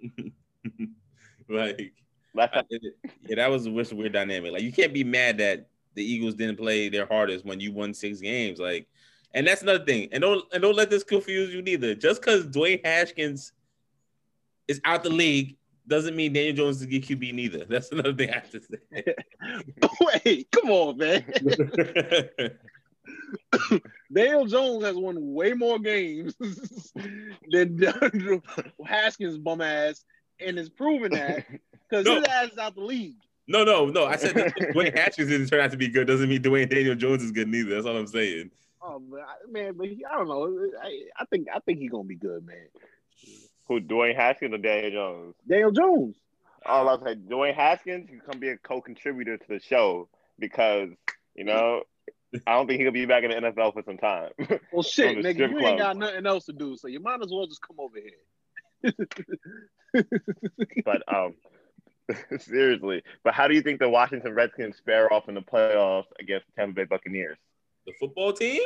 [1.48, 1.92] like
[2.36, 2.62] I-
[3.28, 4.52] yeah, that was a weird, weird dynamic.
[4.52, 7.94] Like you can't be mad that the Eagles didn't play their hardest when you won
[7.94, 8.58] six games.
[8.58, 8.86] Like,
[9.32, 10.08] and that's another thing.
[10.12, 11.94] And don't and don't let this confuse you neither.
[11.94, 13.52] Just because Dwayne Haskins
[14.68, 17.64] is out the league doesn't mean Daniel Jones is a good QB neither.
[17.68, 19.04] That's another thing I have to say.
[20.24, 21.24] Wait, come on, man.
[24.12, 26.34] Daniel Jones has won way more games
[27.50, 27.78] than
[28.86, 30.04] Haskins bum ass,
[30.40, 31.44] and is proving that
[31.88, 32.16] because No.
[32.16, 33.16] his ass is out the league.
[33.46, 34.06] no, no, no.
[34.06, 36.06] I said Dwayne Haskins didn't turn out to be good.
[36.06, 37.74] Doesn't mean Dwayne Daniel Jones is good neither.
[37.74, 38.50] That's all I'm saying.
[38.82, 39.02] Oh
[39.50, 40.68] man, but he, I don't know.
[40.82, 42.66] I, I think I think he's gonna be good, man.
[43.66, 45.34] Who Dwayne Haskins or Daniel Jones?
[45.48, 46.16] Daniel Jones.
[46.66, 50.88] All I was like, Dwayne Haskins can come be a co-contributor to the show because
[51.34, 51.82] you know
[52.46, 54.30] I don't think he'll be back in the NFL for some time.
[54.72, 55.64] Well, shit, From nigga, you club.
[55.64, 58.92] ain't got nothing else to do, so you might as well just come over here.
[60.84, 61.34] but um,
[62.38, 66.46] seriously, but how do you think the Washington Redskins fare off in the playoffs against
[66.46, 67.38] the Tampa Bay Buccaneers?
[67.86, 68.62] The football team?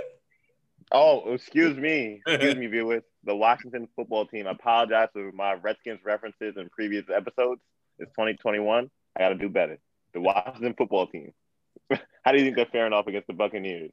[0.91, 3.03] Oh, excuse me, excuse me, viewers.
[3.29, 4.47] The Washington football team.
[4.47, 7.61] I apologize for my Redskins references in previous episodes.
[7.99, 8.91] It's 2021.
[9.17, 9.77] I got to do better.
[10.15, 11.35] The Washington football team.
[11.91, 13.91] how do you think they're faring off against the Buccaneers?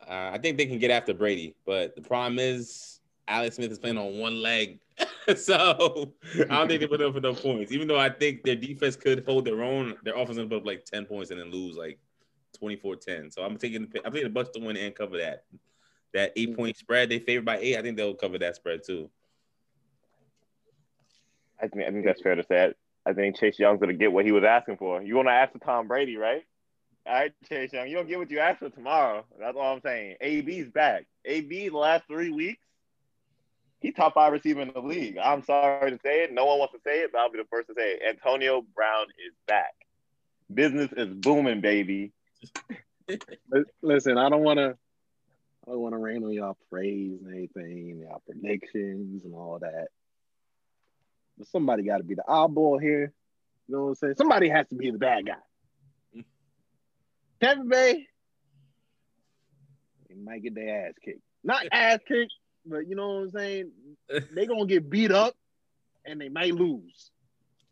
[0.00, 3.78] Uh, I think they can get after Brady, but the problem is Alex Smith is
[3.78, 4.80] playing on one leg.
[5.36, 7.70] so I don't think they put up enough points.
[7.70, 10.66] Even though I think their defense could hold their own, their offense will put up
[10.66, 11.98] like 10 points and then lose like
[12.58, 13.30] 24-10.
[13.34, 15.44] So I'm taking I'm taking the Bucs to win and cover that.
[16.14, 16.60] That eight mm-hmm.
[16.60, 17.76] point spread, they favored by eight.
[17.76, 19.10] I think they'll cover that spread too.
[21.60, 22.72] I think I think that's fair to say.
[23.04, 25.02] I think Chase Young's gonna get what he was asking for.
[25.02, 26.42] You want to ask for Tom Brady, right?
[27.06, 29.24] All right, Chase Young, you don't get what you asked for tomorrow.
[29.40, 30.16] That's all I'm saying.
[30.20, 31.06] AB's back.
[31.24, 32.62] AB the last three weeks,
[33.80, 35.16] he top five receiver in the league.
[35.18, 36.32] I'm sorry to say it.
[36.32, 38.02] No one wants to say it, but I'll be the first to say it.
[38.08, 39.74] Antonio Brown is back.
[40.52, 42.12] Business is booming, baby.
[43.82, 44.76] Listen, I don't want to.
[45.68, 49.88] I don't want to rain on y'all praise and anything, y'all predictions and all that.
[51.36, 53.12] But somebody got to be the oddball here.
[53.68, 54.14] You know what I'm saying?
[54.16, 56.22] Somebody has to be the bad guy.
[57.42, 58.06] Tampa Bay,
[60.08, 61.20] they might get their ass kicked.
[61.44, 62.32] Not ass kicked,
[62.64, 63.72] but you know what I'm saying?
[64.34, 65.34] They gonna get beat up,
[66.06, 67.10] and they might lose.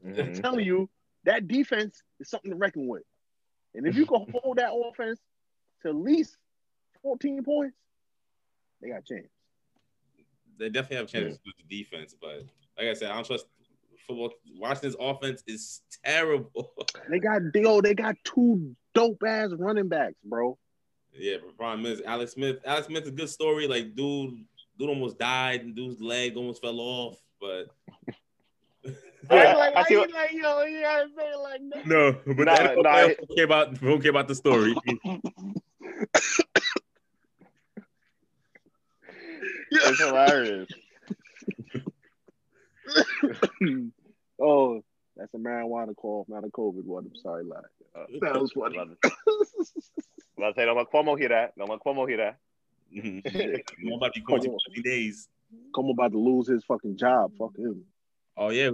[0.04, 0.42] I'm Mhm.
[0.42, 0.90] telling you,
[1.24, 3.04] that defense is something to reckon with.
[3.74, 5.18] And if you can hold that offense
[5.82, 6.36] to at least
[7.02, 7.76] 14 points,
[8.80, 9.28] they got a chance.
[10.58, 12.44] They definitely have a chance to lose the defense, but
[12.78, 13.46] like I said, I don't trust
[14.06, 14.32] football.
[14.58, 16.72] Washington's offense is terrible.
[17.10, 20.58] They got yo, they got two dope ass running backs, bro.
[21.12, 22.58] Yeah, but the problem is Alex Smith.
[22.64, 23.66] Alex Smith's a good story.
[23.68, 24.44] Like, dude,
[24.78, 27.16] dude almost died, and dude's leg almost fell off.
[27.40, 27.68] But
[29.30, 31.86] Yeah, like, I see you what- like, yo, you gotta say like that.
[31.86, 33.80] no, but Nah, that, nah, I don't care about.
[33.80, 34.74] Don't care about the story.
[39.70, 40.68] It's hilarious.
[44.40, 44.82] oh,
[45.16, 47.06] that's a marijuana cough, not a COVID one.
[47.06, 47.64] I'm sorry, lad.
[47.94, 48.78] Uh, that was funny.
[48.78, 49.12] Love it.
[50.36, 51.56] Well, I say, don't let Cuomo hear that.
[51.56, 52.38] Don't let Cuomo hear that.
[52.94, 53.86] Mm-hmm.
[53.86, 55.28] I'm about to be quarantined for 20 days.
[55.74, 57.32] Come about to lose his fucking job.
[57.38, 57.84] Fuck him.
[58.36, 58.70] Oh yeah,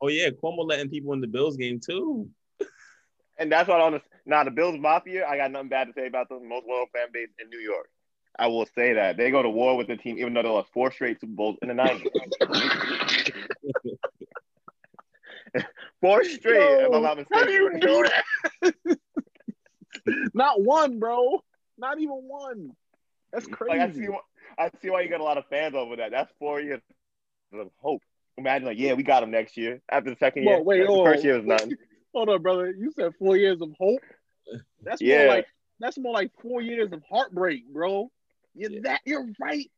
[0.00, 0.28] oh yeah.
[0.30, 2.28] Cuomo letting people in the Bills game too.
[3.38, 4.02] And that's what I want to.
[4.26, 6.48] Now the Bills Mafia, I got nothing bad to say about them.
[6.48, 7.88] Most loyal fan base in New York.
[8.38, 10.72] I will say that they go to war with the team, even though they lost
[10.72, 12.08] four straight Super Bowls in the nineties.
[16.00, 18.08] four straight, if I'm not How do you do
[18.62, 18.74] that?
[20.34, 21.42] Not one, bro.
[21.78, 22.72] Not even one.
[23.32, 23.78] That's crazy.
[23.78, 24.20] Like I see, why-
[24.58, 26.10] I see why you got a lot of fans over that.
[26.10, 26.80] That's four years
[27.52, 28.02] of hope.
[28.38, 29.80] Imagine, like, yeah, we got him next year.
[29.90, 31.76] After the second year, Well, wait, the oh, first year was nothing.
[32.14, 32.70] Hold on, brother.
[32.70, 34.00] You said four years of hope.
[34.82, 35.18] That's Yeah.
[35.18, 35.46] more like
[35.80, 38.10] that's more like four years of heartbreak, bro.
[38.56, 38.80] You're Yeah.
[38.84, 39.70] that you're right.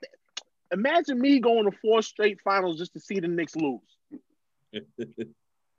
[0.73, 3.81] Imagine me going to four straight finals just to see the Knicks lose.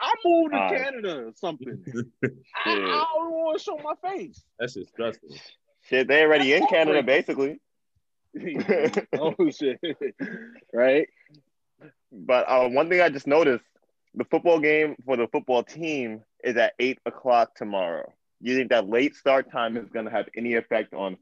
[0.02, 0.84] I moved to Alright.
[0.84, 1.84] Canada or something.
[2.24, 4.42] I, I don't want to show my face.
[4.58, 5.30] That's just stressful.
[5.90, 7.60] Shit, they already in That's Canada, heartbreaking.
[8.34, 9.04] basically.
[9.20, 9.80] oh shit!
[10.74, 11.08] right?
[12.12, 13.64] But uh, one thing I just noticed:
[14.16, 18.12] the football game for the football team is at eight o'clock tomorrow.
[18.40, 21.18] You think that late start time is going to have any effect on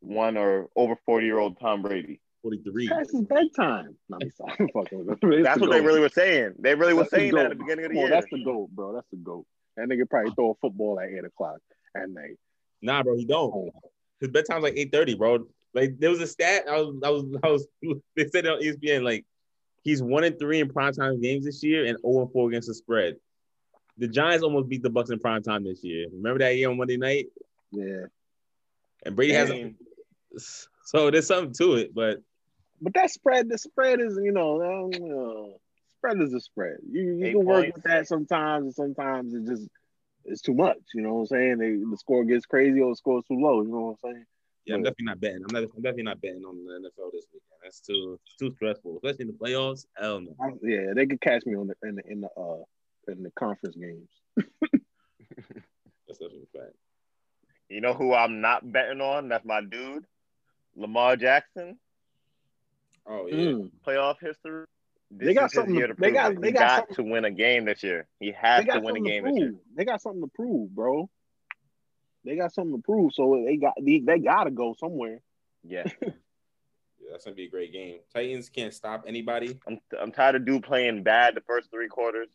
[0.00, 2.20] forty-one or over forty-year-old Tom Brady?
[2.42, 2.88] 43.
[2.88, 3.96] Past his bedtime.
[4.08, 4.54] No, I'm sorry.
[4.60, 6.54] I'm fucking with That's the what they really were saying.
[6.58, 8.20] They really were That's the saying that at the beginning of the Come on, year.
[8.20, 8.94] that's the goat, bro.
[8.94, 9.46] That's the goat.
[9.76, 11.58] That nigga probably throw a football at eight o'clock
[11.94, 12.38] at night.
[12.80, 13.70] Nah, bro, he don't.
[14.20, 15.46] His bedtime's like 8:30, bro.
[15.74, 16.64] Like there was a stat.
[16.66, 17.66] I was, I was, I was.
[18.16, 19.26] They said it on ESPN like
[19.82, 22.74] he's one and three in primetime games this year and 0 and 4 against the
[22.74, 23.16] spread.
[23.98, 26.06] The Giants almost beat the Bucs in primetime this year.
[26.10, 27.26] Remember that year on Monday night?
[27.70, 28.06] yeah.
[29.04, 29.76] And Brady I has mean,
[30.84, 32.18] so there's something to it, but
[32.80, 35.58] But that spread, the spread is, you know,
[35.96, 36.78] spread is a spread.
[36.90, 37.76] You you Eight can work points.
[37.76, 39.68] with that sometimes, and sometimes it just
[40.24, 40.78] it's too much.
[40.94, 41.58] You know what I'm saying?
[41.58, 43.62] They, the score gets crazy or the score's too low.
[43.62, 44.24] You know what I'm saying?
[44.66, 45.42] yeah, I'm definitely not betting.
[45.48, 45.62] I'm not.
[45.74, 47.60] I'm definitely not betting on the NFL this weekend.
[47.62, 49.86] That's too it's too stressful, especially in the playoffs.
[49.96, 50.34] Hell no.
[50.40, 52.62] I- yeah, they could catch me on the in the in the uh
[53.08, 54.08] in the conference games.
[56.06, 56.74] That's definitely a fact.
[57.68, 59.28] you know who I'm not betting on?
[59.28, 60.04] That's my dude,
[60.76, 61.78] Lamar Jackson.
[63.06, 63.34] Oh yeah.
[63.34, 63.70] Mm.
[63.86, 64.66] Playoff history.
[65.10, 67.24] This They got something year to- to they got- they He got got to win
[67.24, 68.06] a game this year.
[68.20, 69.48] He has They got to win a something to game this year.
[69.50, 69.60] prove.
[69.74, 71.10] They got something to prove, bro.
[72.24, 75.20] They got something to prove, so they got they, they got to go somewhere.
[75.64, 78.00] Yeah, Yeah, that's gonna be a great game.
[78.14, 79.58] Titans can't stop anybody.
[79.66, 82.28] I'm I'm tired of dude playing bad the first three quarters.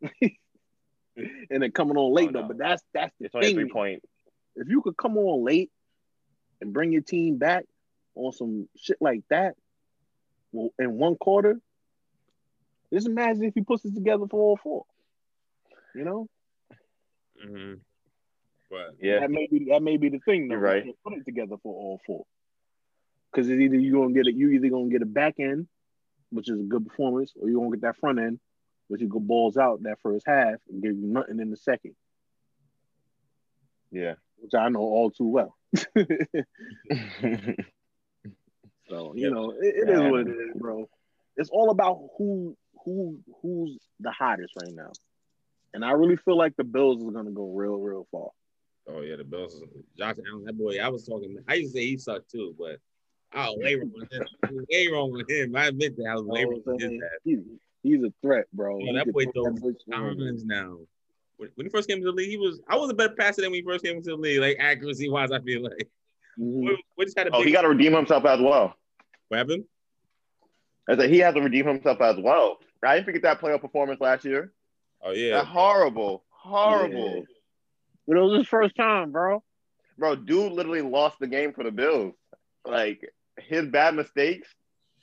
[1.50, 2.48] and then coming on late Oh, though.
[2.48, 3.56] But that's that's the It's only thing.
[3.56, 4.02] three point.
[4.54, 5.70] If you could come on late
[6.60, 7.64] and bring your team back
[8.14, 9.54] on some shit like that,
[10.52, 11.60] well, in one quarter,
[12.92, 14.84] just imagine if he puts it together for all four.
[15.94, 16.28] You know,
[17.46, 17.74] Mm-hmm.
[18.70, 20.48] But Yeah, that may be that may be the thing.
[20.48, 20.54] Though.
[20.54, 20.84] You're right.
[21.04, 22.24] Put it together for all four.
[23.30, 25.68] Because it's either you're gonna get it, you either gonna get a back end,
[26.30, 28.40] which is a good performance, or you're gonna get that front end,
[28.88, 31.94] which you go balls out that first half and give you nothing in the second,
[33.90, 34.14] yeah.
[34.38, 35.57] which I know all too well.
[38.88, 39.32] So you Yep.
[39.32, 40.88] know, it, it is what it is, bro.
[41.36, 44.92] It's all about who who who's the hottest right now.
[45.74, 48.30] And I really feel like the Bills is gonna go real, real far.
[48.88, 49.62] oh yeah, the Bills.
[49.96, 50.78] Josh Allen, that boy.
[50.80, 51.36] I was talking.
[51.46, 52.78] I used to say he sucked too, but
[53.32, 54.22] I was way wrong with him.
[54.42, 55.54] I way wrong with him.
[55.54, 57.20] I admit that I was way wrong with his ass.
[57.24, 57.40] He's,
[57.82, 58.78] he's a threat, bro.
[58.78, 60.78] Yeah, that boy throw throws bitch now.
[61.38, 62.60] When, when he first came to the league, he was.
[62.68, 64.40] I was a better passer than when he first came into the league.
[64.40, 65.88] Like accuracy wise, I feel like
[66.38, 66.66] Mhm.
[66.68, 68.74] we, we just had a oh, he got to redeem himself as well.
[69.28, 69.64] what happened?
[70.88, 72.58] I said he has to redeem himself as well.
[72.82, 74.52] I didn't forget that playoff performance last year.
[75.02, 77.16] Oh yeah, That horrible, horrible.
[77.16, 77.22] Yeah.
[78.06, 79.42] But it was his first time, bro.
[79.98, 82.14] Bro, dude literally lost the game for the Bills.
[82.64, 83.00] Like
[83.38, 84.48] his bad mistakes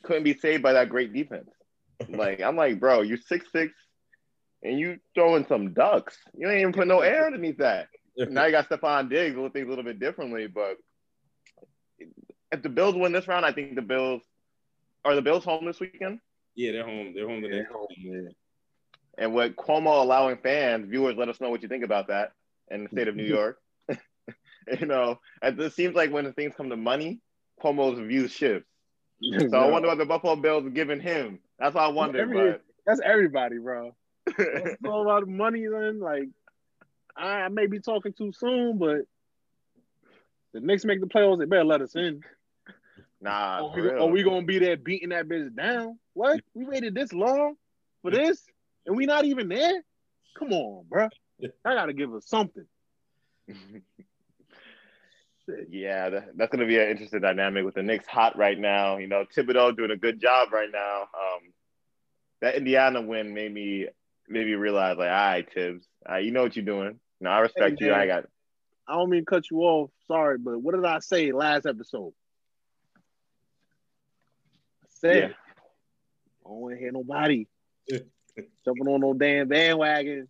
[0.04, 1.50] couldn't be saved by that great defense.
[2.10, 3.74] Like I'm like, bro, you're six six,
[4.64, 6.18] and you throwing some ducks.
[6.38, 7.88] You ain't even put no air underneath that.
[8.18, 10.48] Now you got Stefon Diggs, we'll think a little bit differently.
[10.48, 10.78] But
[12.52, 14.22] if the Bills win this round, I think the Bills
[15.04, 16.20] are the Bills home this weekend.
[16.56, 17.14] yeah, they're home.
[17.14, 17.72] They're home the next.
[17.98, 18.30] Yeah.
[19.18, 22.32] And with Cuomo allowing fans, viewers, let us know what you think about that
[22.72, 23.60] in the state of New York.
[24.80, 27.20] you know, it seems like when things come to money,
[27.62, 28.66] Cuomo's views shift.
[29.50, 31.40] So I wonder what the Buffalo Bills are giving him.
[31.60, 32.20] That's what I wonder.
[32.22, 33.96] Every- That's everybody, bro.
[34.28, 36.00] It's all about money, then.
[36.00, 36.30] Like,
[37.16, 39.02] I, may be talking too soon, but
[40.54, 41.40] the Knicks make the playoffs.
[41.40, 42.22] They better let us in.
[43.22, 46.00] nah, for we, or we gonna be there beating that bitch down?
[46.14, 46.42] What?
[46.54, 47.56] We waited this long
[48.02, 48.44] for this,
[48.86, 49.84] and we not even there?
[50.38, 51.10] Come on, bro.
[51.66, 52.66] I gotta give us something.
[55.70, 58.98] Yeah, that, that's going to be an interesting dynamic with the Knicks hot right now.
[58.98, 61.02] You know, Thibodeau doing a good job right now.
[61.02, 61.54] Um,
[62.42, 63.88] that Indiana win made me
[64.28, 67.00] made me realize, like, all right, Thibs, all right, you know what you're doing.
[67.22, 67.92] No, I respect Hey, you.
[67.92, 68.00] man.
[68.02, 68.26] I got
[68.88, 69.90] I don't mean to cut you off.
[70.08, 72.14] Sorry, but what did I say last episode?
[74.84, 75.36] I said, Yeah.
[76.46, 77.48] I don't want to hear nobody
[77.90, 80.28] jumping on no damn bandwagon,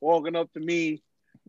[0.00, 1.02] walking up to me,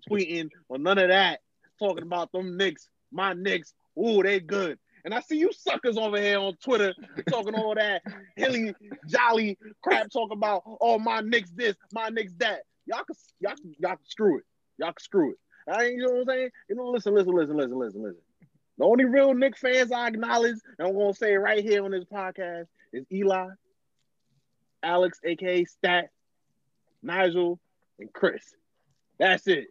[0.09, 1.41] tweeting or none of that,
[1.77, 3.73] talking about them Knicks, my Knicks.
[3.97, 4.79] Ooh, they good.
[5.05, 6.93] And I see you suckers over here on Twitter
[7.29, 8.01] talking all that
[8.35, 8.73] hilly
[9.07, 12.61] jolly crap, talking about oh my Knicks this, my Knicks that.
[12.85, 14.43] Y'all can y'all can, y'all can screw it.
[14.77, 15.37] Y'all can screw it.
[15.71, 16.49] I ain't, you know what I'm saying?
[16.69, 18.21] You know, listen, listen, listen, listen, listen, listen.
[18.77, 22.05] The only real Knick fans I acknowledge, and I'm gonna say right here on this
[22.05, 23.49] podcast, is Eli,
[24.81, 26.09] Alex, aka Stat,
[27.03, 27.59] Nigel,
[27.99, 28.55] and Chris.
[29.19, 29.67] That's it.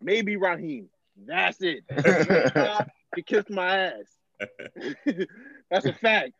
[0.00, 0.88] Maybe Raheem.
[1.26, 1.84] That's it.
[3.16, 4.15] he kissed my ass.
[5.70, 6.32] That's a fact.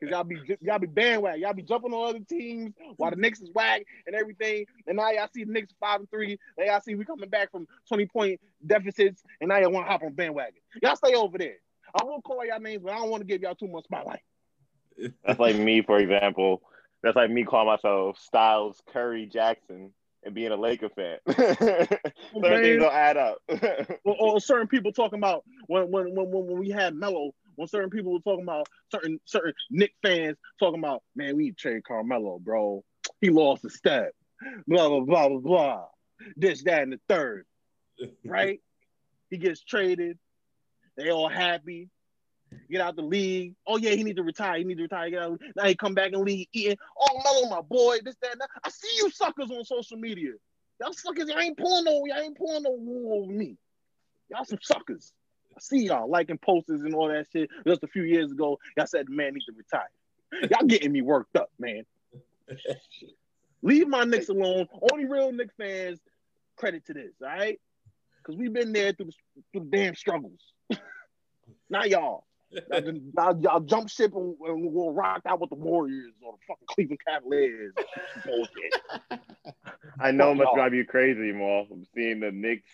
[0.00, 3.40] Cause y'all be y'all be bandwagon, y'all be jumping on other teams while the Knicks
[3.40, 4.66] is whack and everything.
[4.86, 6.38] And now y'all see the Knicks five and three.
[6.58, 9.92] Now y'all see we coming back from 20 point deficits, and now y'all want to
[9.92, 10.60] hop on bandwagon.
[10.82, 11.56] Y'all stay over there.
[11.94, 14.20] I won't call y'all names, but I don't want to give y'all too much spotlight.
[15.24, 16.62] That's like me, for example.
[17.02, 19.92] That's like me calling myself Styles Curry Jackson
[20.24, 21.18] and being a Laker fan.
[21.28, 21.96] certain
[22.34, 23.38] things don't add up.
[24.04, 27.90] or, or, certain people talking about when when when when we had Melo, when certain
[27.90, 32.82] people were talking about certain certain Knick fans talking about, man, we trade Carmelo, bro.
[33.20, 34.12] He lost a step.
[34.66, 35.84] Blah blah blah blah blah.
[36.36, 37.46] This, that, and the third.
[38.24, 38.60] Right?
[39.30, 40.18] he gets traded.
[40.96, 41.90] They all happy
[42.70, 43.54] get out the league.
[43.66, 44.58] Oh yeah, he need to retire.
[44.58, 45.10] He need to retire.
[45.10, 45.40] Get out.
[45.56, 46.76] Now he come back and league eating.
[46.98, 47.98] Oh Melo, oh, my boy.
[48.04, 48.38] This that.
[48.38, 48.48] that.
[48.62, 50.32] I see you suckers on social media.
[50.80, 51.28] Y'all suckers.
[51.28, 52.02] Y'all ain't pulling no.
[52.06, 53.56] Y'all ain't pulling no wool over me.
[54.30, 55.12] Y'all some suckers.
[55.56, 57.48] I see y'all liking posters and all that shit.
[57.66, 59.88] Just a few years ago, y'all said the man needs to retire.
[60.50, 61.84] Y'all getting me worked up, man.
[63.62, 64.68] Leave my Knicks alone.
[64.92, 66.00] Only real Knicks fans
[66.56, 67.60] credit to this, all right?
[68.18, 69.12] Because we've been there through the,
[69.52, 70.40] through the damn struggles.
[71.70, 72.24] Not y'all
[73.16, 76.66] y'all, y'all jump ship and, and, we'll rock out with the Warriors or the fucking
[76.68, 77.74] Cleveland Cavaliers.
[80.00, 81.66] I know it must drive you crazy, Mo.
[81.94, 82.70] Seeing the Knicks,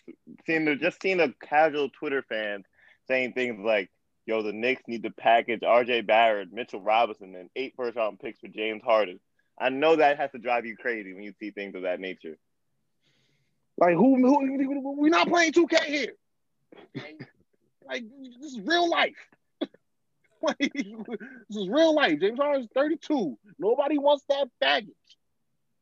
[0.46, 2.64] seeing the just seeing the casual Twitter fans
[3.08, 3.90] saying things like,
[4.26, 6.02] "Yo, the Knicks need to package R.J.
[6.02, 9.20] Barrett, Mitchell Robinson, and eight first round picks for James Harden."
[9.58, 12.38] I know that has to drive you crazy when you see things of that nature.
[13.76, 14.16] Like who?
[14.16, 16.12] who we're not playing 2K here.
[17.86, 18.04] like
[18.40, 19.16] this is real life.
[20.58, 22.18] this is real life.
[22.20, 23.38] James Harden's 32.
[23.58, 24.88] Nobody wants that baggage.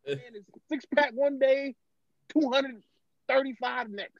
[0.06, 0.14] Eh.
[0.14, 1.74] Man, it's six pack one day,
[2.30, 4.12] 235 next.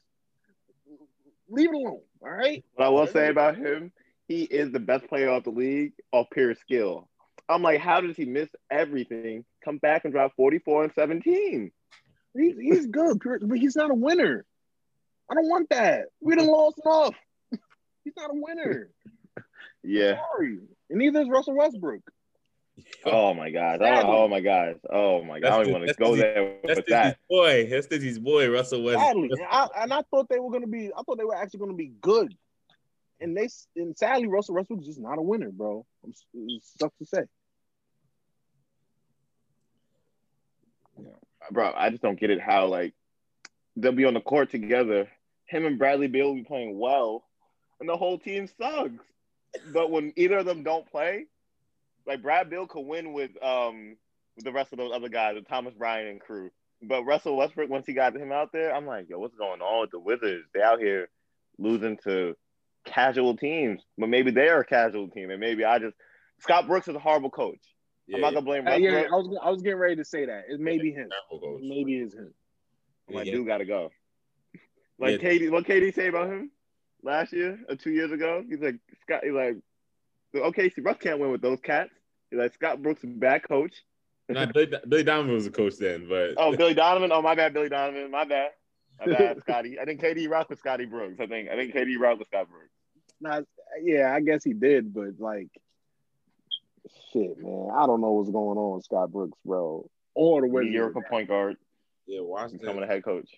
[1.48, 2.01] Leave it alone.
[2.22, 2.64] All right.
[2.74, 3.92] What I will say about him,
[4.27, 7.09] he is the best player of the league off pure skill.
[7.48, 9.44] I'm like, how does he miss everything?
[9.64, 11.70] Come back and drop 44 and 17.
[12.37, 14.44] He's, he's good, but he's not a winner.
[15.31, 16.07] I don't want that.
[16.20, 17.14] We done lost enough.
[18.05, 18.90] He's not a winner.
[19.83, 20.21] Yeah.
[20.33, 20.59] Sorry.
[20.91, 22.03] And neither is Russell Westbrook.
[23.05, 23.81] Oh my god!
[23.83, 24.77] Oh, oh my god!
[24.88, 25.53] Oh my god!
[25.53, 27.19] I don't want to go there that's with that.
[27.29, 29.31] Boy, that's Dizzy's boy, Russell Westbrook.
[29.31, 30.91] Sadly, I, and I thought they were going to be.
[30.97, 32.35] I thought they were actually going to be good.
[33.21, 35.87] And they and sadly, Russell Westbrook's just not a winner, bro.
[36.07, 37.23] It sucks to say.
[41.01, 41.09] Yeah.
[41.51, 42.41] Bro, I just don't get it.
[42.41, 42.95] How like
[43.77, 45.09] they'll be on the court together.
[45.47, 47.25] Him and Bradley Beal will be playing well,
[47.81, 49.03] and the whole team sucks
[49.72, 51.26] but when either of them don't play,
[52.06, 53.96] like Brad Beal could win with um
[54.37, 56.50] with the rest of those other guys, with Thomas Bryant and crew.
[56.82, 59.80] But Russell Westbrook, once he got him out there, I'm like, yo, what's going on
[59.80, 60.46] with the Wizards?
[60.54, 61.08] They out here
[61.58, 62.37] losing to
[62.84, 65.96] casual teams, but maybe they are a casual team, and maybe I just
[66.40, 67.61] Scott Brooks is a horrible coach.
[68.06, 68.66] Yeah, I'm not gonna blame.
[68.66, 70.92] Uh, yeah, I was I was getting ready to say that it may yeah, be
[70.92, 71.08] him.
[71.61, 72.32] Maybe it's him.
[73.11, 73.32] My yeah.
[73.32, 73.90] dude got to go.
[74.98, 75.28] Like yeah.
[75.28, 76.50] Katie, what Katie say about him?
[77.02, 78.44] Last year or two years ago.
[78.48, 79.20] He's like Scott.
[79.24, 79.56] He's like,
[80.34, 81.90] okay, see, Russ can't win with those cats.
[82.30, 83.74] He's like Scott Brooks is bad coach.
[84.28, 87.12] no, Billy, Billy Donovan was a coach then, but oh, Billy Donovan.
[87.12, 88.11] Oh, my bad, Billy Donovan.
[88.11, 88.50] My bad.
[89.00, 89.78] My bad, Scotty.
[89.78, 91.20] I think KD rocked with Scotty Brooks.
[91.20, 92.70] I think I think KD rocked with Scott Brooks.
[93.20, 93.40] Nah,
[93.82, 95.48] yeah, I guess he did, but like,
[97.12, 99.88] shit, man, I don't know what's going on with Scott Brooks, bro.
[100.14, 100.74] Or the Wizards.
[100.74, 101.56] You're a point guard.
[102.06, 102.61] Yeah, Washington.
[102.61, 103.30] Becoming a head coach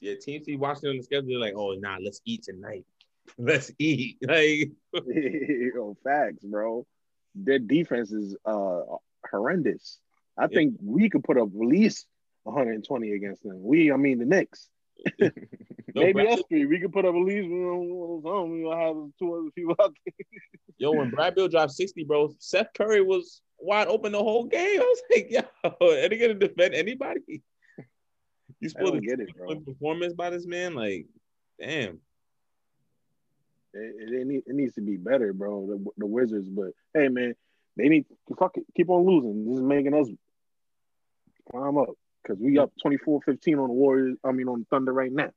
[0.00, 2.84] yeah, teams see Washington on the schedule, they're like, oh nah, let's eat tonight.
[3.38, 4.18] Let's eat.
[4.26, 4.72] Like
[6.04, 6.86] facts, bro.
[7.34, 8.80] Their defense is uh
[9.30, 9.98] horrendous.
[10.36, 10.48] I yeah.
[10.48, 12.06] think we could put up at least
[12.44, 13.62] 120 against them.
[13.62, 14.68] We, I mean the Knicks.
[15.20, 15.30] no,
[15.94, 16.66] Maybe us three.
[16.66, 20.14] We could put up at least you know, we'll have two other people out there.
[20.78, 24.80] Yo, when Brad Beal dropped 60, bro, Seth Curry was wide open the whole game.
[24.80, 27.42] I was like, yo, are they gonna defend anybody?
[28.60, 29.58] You supposed to get it, bro.
[29.60, 31.06] Performance by this man, like,
[31.58, 32.00] damn.
[33.72, 35.66] It, it, need, it needs to be better, bro.
[35.66, 37.34] The, the Wizards, but hey, man,
[37.76, 39.46] they need to fuck it, keep on losing.
[39.46, 40.08] This is making us
[41.50, 41.90] climb up
[42.22, 44.18] because we up 24-15 on the Warriors.
[44.24, 45.30] I mean, on Thunder right now.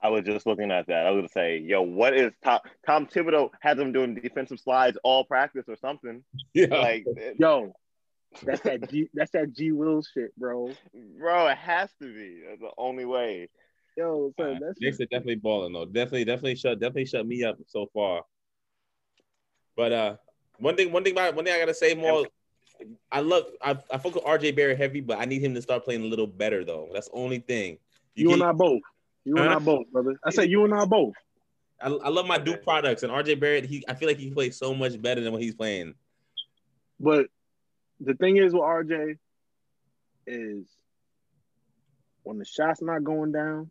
[0.00, 1.06] I was just looking at that.
[1.06, 4.98] I was gonna say, yo, what is Tom Tom Thibodeau has them doing defensive slides
[5.02, 6.22] all practice or something?
[6.52, 6.66] Yeah.
[6.66, 7.06] Like,
[7.38, 7.74] yo,
[8.42, 9.08] that's that G.
[9.14, 9.72] That's that G.
[9.72, 10.70] Will shit, bro.
[11.18, 12.42] Bro, it has to be.
[12.48, 13.48] That's the only way.
[13.96, 15.84] Yo, so uh, that's Knicks are definitely balling though.
[15.84, 18.22] Definitely, definitely shut, definitely shut me up so far.
[19.76, 20.16] But uh,
[20.58, 22.26] one thing, one thing about one thing I gotta say more.
[23.12, 26.02] I love I I focus RJ Barrett heavy, but I need him to start playing
[26.02, 26.88] a little better though.
[26.92, 27.78] That's the only thing.
[28.14, 28.80] You, and can- I both.
[29.24, 30.18] You and I both, brother.
[30.24, 31.14] I said you and I both.
[31.80, 33.64] I, I love my Duke products and RJ Barrett.
[33.64, 35.94] He I feel like he plays so much better than what he's playing.
[37.00, 37.26] But
[38.04, 39.16] the thing is with RJ
[40.26, 40.66] is
[42.22, 43.70] when the shot's not going down,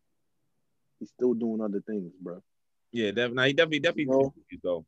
[1.00, 2.42] he's still doing other things, bro.
[2.92, 3.48] Yeah, definitely.
[3.48, 4.34] He definitely definitely No.
[4.64, 4.86] though.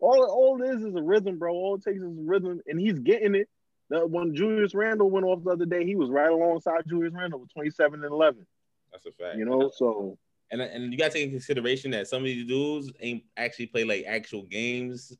[0.00, 1.52] All all it is is a rhythm, bro.
[1.52, 3.48] All it takes is rhythm, and he's getting it.
[3.90, 7.40] The, when Julius Randle went off the other day, he was right alongside Julius Randle
[7.40, 8.46] with 27 and 11.
[8.92, 9.38] That's a fact.
[9.38, 10.16] You know, so
[10.50, 13.84] and and you gotta take into consideration that some of these dudes ain't actually play
[13.84, 15.16] like actual games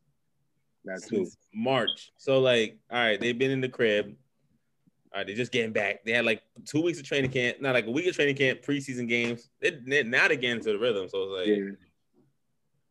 [0.84, 1.26] that's too.
[1.52, 2.12] March.
[2.16, 4.14] So like, all right, they've been in the crib.
[5.12, 6.04] All right, they're just getting back.
[6.04, 8.62] They had like two weeks of training camp, not like a week of training camp,
[8.62, 9.48] preseason games.
[9.60, 11.08] They, they're getting into the rhythm.
[11.08, 11.70] So it's like, Yeah.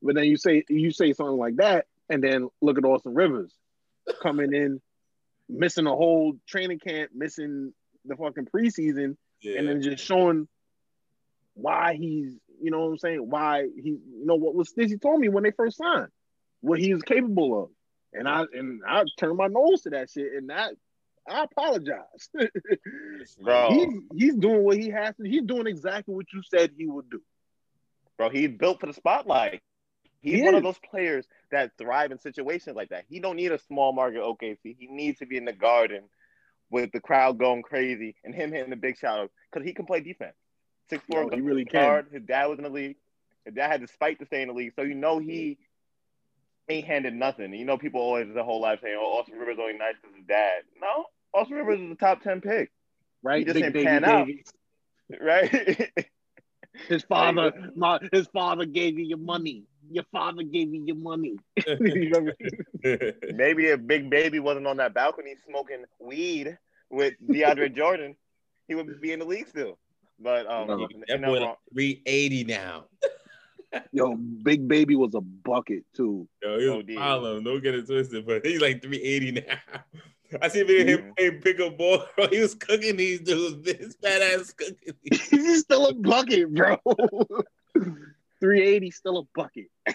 [0.02, 3.56] But then you say you say something like that, and then look at Austin Rivers
[4.22, 4.82] coming in,
[5.48, 7.74] missing a whole training camp, missing
[8.06, 10.48] the fucking preseason, yeah, and then just showing
[11.54, 15.22] why he's, you know what I'm saying, why he, you know what was Stizzy told
[15.22, 16.10] me when they first signed,
[16.62, 17.70] what he was capable of,
[18.14, 20.74] and I and I turned my nose to that shit, and that
[21.28, 22.30] I apologize.
[23.41, 25.24] Bro, he's he's doing what he has to.
[25.28, 27.22] He's doing exactly what you said he would do.
[28.18, 29.61] bro, he's built for the spotlight.
[30.22, 33.05] He's He one of those players that thrive in situations like that.
[33.09, 34.76] He don't need a small market OKC.
[34.78, 36.03] He needs to be in the garden
[36.70, 39.99] with the crowd going crazy and him hitting the big shot because he can play
[39.99, 40.36] defense.
[40.89, 42.05] Six four, he really can.
[42.11, 42.97] His dad was in the league.
[43.45, 45.57] His dad had the spite to stay in the league, so you know he
[46.70, 47.53] ain't handed nothing.
[47.53, 50.26] You know, people always the whole life saying, "Oh, Austin Rivers only nice because his
[50.26, 52.72] dad." No, Austin Rivers is a top ten pick,
[53.22, 53.39] Right?
[53.39, 54.28] He just Big ain't baby pan out.
[55.22, 55.91] Right?
[56.88, 59.64] His father, my his father gave you your money.
[59.91, 61.36] Your father gave you your money.
[61.68, 63.14] You know what I mean?
[63.36, 66.57] Maybe if Big Baby wasn't on that balcony smoking weed
[66.89, 68.16] with DeAndre Jordan,
[68.68, 69.78] he would be in the league still.
[70.20, 70.88] But um, No.
[71.07, 72.86] that boy 380 now.
[73.92, 76.28] Yo, Big Baby was a bucket too.
[76.42, 76.96] Yo, he was OD.
[76.96, 77.44] problem.
[77.44, 79.42] Don't get it twisted, but he's like 380 now.
[80.42, 82.06] I see him him play pick up ball.
[82.16, 82.28] Bro.
[82.30, 83.64] He was cooking these dudes.
[83.64, 84.96] This fat ass cooking.
[85.04, 85.22] These.
[85.30, 86.78] He's still a bucket, bro.
[87.76, 89.68] 380 still a bucket.
[89.88, 89.94] I'm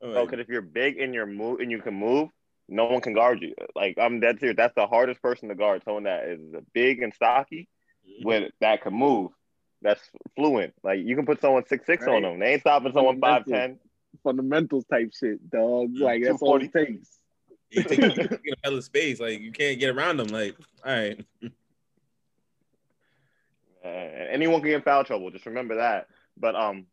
[0.00, 2.30] oh, Bro, because if you're big and you're move and you can move,
[2.68, 3.54] no one can guard you.
[3.74, 4.56] Like I'm dead serious.
[4.56, 5.82] That's the hardest person to guard.
[5.84, 6.40] Someone that is
[6.72, 7.68] big and stocky
[8.08, 8.26] mm-hmm.
[8.26, 9.32] with that can move.
[9.82, 10.00] That's
[10.36, 10.74] fluent.
[10.82, 12.38] Like you can put someone six six on them.
[12.38, 13.78] They ain't stopping someone five ten.
[14.22, 15.90] Fundamentals type shit, dog.
[15.94, 17.18] Like that's all it takes.
[17.70, 19.20] you take, a hell of space.
[19.20, 20.28] Like you can't get around them.
[20.28, 21.24] Like, all right.
[23.82, 25.30] Uh, anyone can get foul trouble.
[25.30, 26.08] Just remember that.
[26.36, 26.86] But um,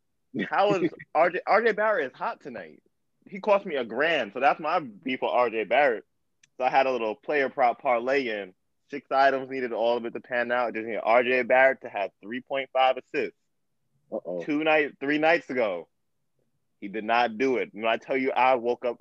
[0.48, 2.82] how is RJ RJ Barrett is hot tonight?
[3.28, 6.04] He cost me a grand, so that's my beef with RJ Barrett.
[6.56, 8.54] So I had a little player prop parlay in.
[8.90, 10.74] Six items needed all of it to pan out.
[10.74, 13.36] Just need RJ Barrett to have three point five assists
[14.10, 14.42] Uh-oh.
[14.42, 15.88] two night three nights ago.
[16.80, 17.70] He did not do it.
[17.72, 18.98] When I tell you, I woke up,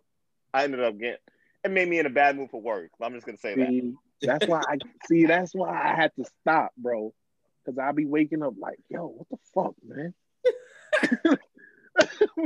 [0.53, 1.17] I ended up getting.
[1.63, 2.91] It made me in a bad mood for work.
[3.01, 3.95] I'm just gonna say that.
[4.21, 4.77] That's why I
[5.07, 5.25] see.
[5.25, 7.13] That's why I had to stop, bro.
[7.63, 10.13] Because I be waking up like, yo, what the fuck, man?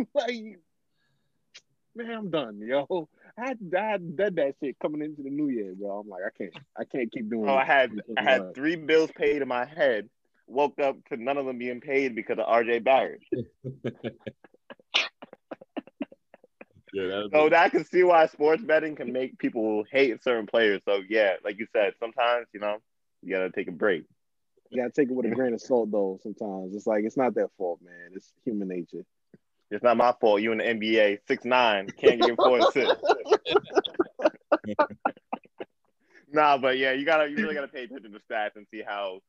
[0.13, 0.59] like,
[1.95, 3.09] man, I'm done, yo.
[3.37, 5.99] I had, I had done that shit coming into the new year, bro.
[5.99, 7.49] I'm like, I can't, I can't keep doing.
[7.49, 10.09] Oh, I had I had three bills paid in my head.
[10.47, 13.21] Woke up to none of them being paid because of RJ Barrett.
[16.93, 20.45] Yeah, that'll So be- I can see why sports betting can make people hate certain
[20.45, 20.81] players.
[20.83, 22.77] So yeah, like you said, sometimes you know
[23.21, 24.03] you gotta take a break.
[24.69, 26.19] You gotta take it with a grain of salt, though.
[26.21, 28.09] Sometimes it's like it's not their fault, man.
[28.13, 29.05] It's human nature.
[29.71, 30.41] It's not my fault.
[30.41, 32.91] You in the NBA, six nine, can't get four and six.
[36.31, 39.19] nah, but yeah, you gotta you really gotta pay attention to stats and see how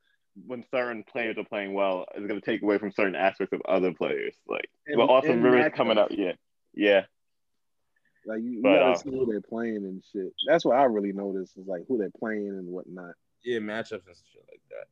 [0.47, 3.93] when certain players are playing well, it's gonna take away from certain aspects of other
[3.93, 4.35] players.
[4.49, 6.33] Like And- well, Austin Rivers coming up, yeah,
[6.75, 7.03] yeah.
[8.25, 10.33] Like you, you But, gotta uh, see who they're playing and shit.
[10.47, 13.15] That's what I really notice is like who they're playing and whatnot.
[13.45, 14.87] yeah, matchups and shit like that.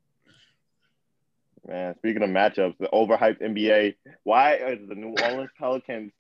[1.67, 3.95] Man, speaking of matchups, the overhyped NBA.
[4.25, 6.13] Why is the New Orleans Pelicans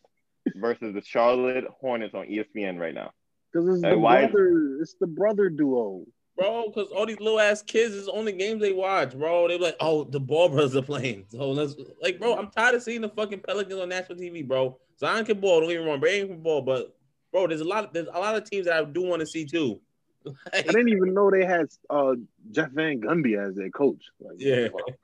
[0.57, 3.11] versus the Charlotte Hornets on ESPN right now?
[3.53, 6.05] Because it's Hey, the why- brother, it's the brother duo.
[6.37, 9.49] Bro, because all these little ass kids is the only games they watch, bro.
[9.49, 11.25] They be like, oh, the ball brothers are playing.
[11.29, 14.79] So let's like, bro, I'm tired of seeing the fucking Pelicans on national TV, bro.
[14.99, 16.97] Zion can ball, don't get me wrong, Brady can ball, but
[17.33, 19.27] bro, there's a lot of there's a lot of teams that I do want to
[19.27, 19.81] see too.
[20.25, 22.15] Like, I didn't even know they had uh,
[22.53, 24.03] Jeff Van Gundy as their coach.
[24.21, 24.67] Like, Yeah.
[24.67, 24.95] I'm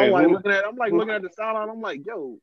[0.00, 1.68] Wait, like who- looking at, I'm like who- looking at the sideline.
[1.68, 2.38] I'm like, yo,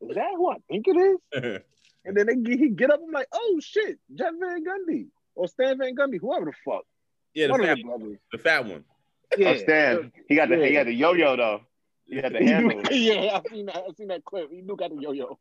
[0.00, 1.60] is that who I think it is?
[2.04, 3.00] and then they get, he get up.
[3.04, 6.84] I'm like, oh shit, Jeff Van Gundy or Stan Van Gundy, whoever the fuck.
[7.34, 8.84] Yeah, the fat, the the fat one.
[9.36, 11.60] Yeah, Oh, Stan, he got the he had the yo-yo though.
[12.06, 12.82] He had the handle.
[12.92, 13.76] yeah, I seen that.
[13.76, 14.50] I seen that clip.
[14.52, 15.38] He do got the yo-yo.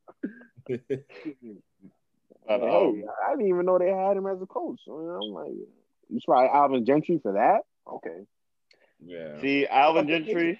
[2.45, 4.79] But, oh, um, I didn't even know they had him as a coach.
[4.85, 5.51] So, I'm like,
[6.09, 7.61] you try Alvin Gentry for that?
[7.89, 8.25] Okay.
[9.05, 9.39] Yeah.
[9.39, 10.59] See, Alvin Gentry,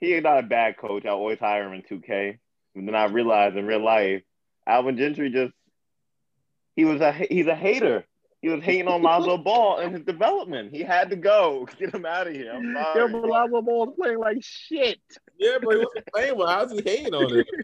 [0.00, 1.04] he is not a bad coach.
[1.04, 2.38] I always hire him in 2K.
[2.74, 4.22] And then I realized in real life,
[4.66, 5.52] Alvin Gentry just
[6.76, 8.04] he was a he's a hater.
[8.40, 10.74] He was hating on Lonzo Ball and his development.
[10.74, 11.68] He had to go.
[11.78, 12.52] Get him out of here.
[12.54, 13.12] I'm Yo, sorry.
[13.12, 15.00] but Lonzo Ball's playing like shit.
[15.38, 16.48] Yeah, but he wasn't playing well.
[16.48, 17.46] How's he hating on it?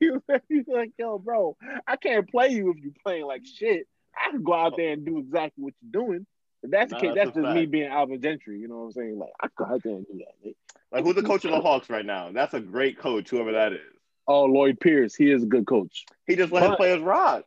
[0.00, 1.56] He was- He's like, yo, bro,
[1.86, 3.86] I can't play you if you're playing like shit.
[4.16, 6.26] I can go out there and do exactly what you're doing.
[6.62, 8.58] If that's the case, that's that's a just me being Alvin Gentry.
[8.58, 9.18] You know what I'm saying?
[9.18, 10.34] Like, I can go out there and do that.
[10.44, 10.56] Mate.
[10.94, 12.30] Like who's the coach of the Hawks right now?
[12.32, 13.80] That's a great coach, whoever that is.
[14.28, 16.06] Oh, Lloyd Pierce, he is a good coach.
[16.26, 17.44] He just let his But- players rock.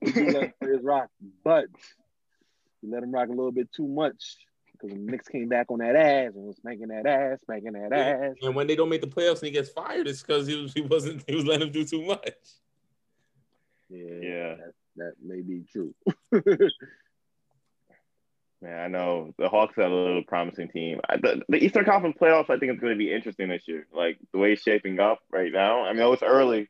[0.00, 1.08] He do let players rock,
[1.44, 1.66] but
[2.80, 4.36] he let him rock a little bit too much
[4.72, 7.92] because the Knicks came back on that ass and was spanking that ass, spanking that
[7.92, 8.34] ass.
[8.42, 10.72] And when they don't make the playoffs and he gets fired, it's because he was
[10.74, 12.24] he wasn't he was letting him do too much.
[13.88, 14.54] Yeah, Yeah.
[14.56, 15.94] That, that may be true.
[18.66, 21.00] Man, I know the Hawks are a little promising team.
[21.22, 23.86] The, the Eastern Conference playoffs, I think it's going to be interesting this year.
[23.94, 25.84] Like the way it's shaping up right now.
[25.84, 26.68] I mean, it's early.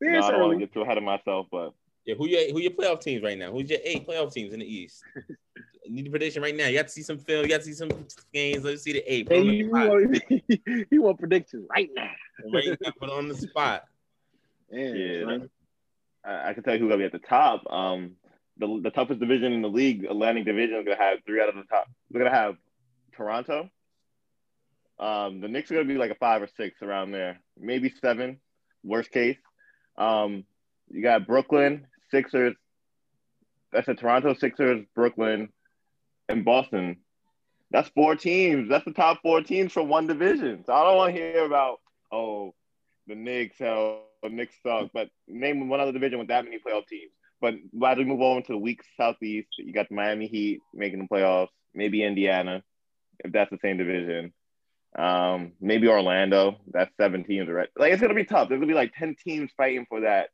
[0.00, 1.72] You know, Yeah, it's I don't want to get too ahead of myself, but
[2.04, 3.52] Yeah, who your who your playoff teams right now?
[3.52, 5.04] Who's your eight playoff teams in the East?
[5.88, 6.66] Need a prediction right now.
[6.66, 7.44] You got to see some film.
[7.44, 7.90] You got to see some
[8.34, 8.64] games.
[8.64, 9.28] Let's see the eight.
[9.30, 9.88] Hey, on the you spot.
[9.88, 12.10] want, he want predictions right now.
[12.52, 13.84] Right now, put on the spot.
[14.70, 15.24] Yeah, Yeah.
[15.24, 15.50] son.
[16.24, 17.62] I, I can tell you who's going to be at the top.
[17.72, 18.16] Um,
[18.58, 21.48] the, the toughest division in the league, Atlantic Division, is going to have three out
[21.48, 21.88] of the top.
[22.10, 22.56] They're going to have
[23.16, 23.70] Toronto.
[24.98, 27.92] Um, the Knicks are going to be like a five or six around there, maybe
[28.00, 28.40] seven,
[28.82, 29.36] worst case.
[29.98, 30.44] Um,
[30.88, 32.54] you got Brooklyn, Sixers.
[33.72, 35.50] That's a Toronto Sixers, Brooklyn,
[36.28, 36.98] and Boston.
[37.70, 38.68] That's four teams.
[38.68, 40.64] That's the top four teams from one division.
[40.64, 41.80] So I don't want to hear about
[42.12, 42.54] oh
[43.06, 44.90] the Knicks, how the Knicks suck.
[44.94, 47.12] But name one other division with that many playoff teams.
[47.40, 51.00] But as we move on to the weak Southeast, you got the Miami Heat making
[51.00, 51.48] the playoffs.
[51.74, 52.62] Maybe Indiana,
[53.24, 54.32] if that's the same division.
[54.98, 56.56] Um, maybe Orlando.
[56.72, 57.68] That's seven teams, right?
[57.76, 58.48] Like it's gonna be tough.
[58.48, 60.30] There's gonna be like ten teams fighting for that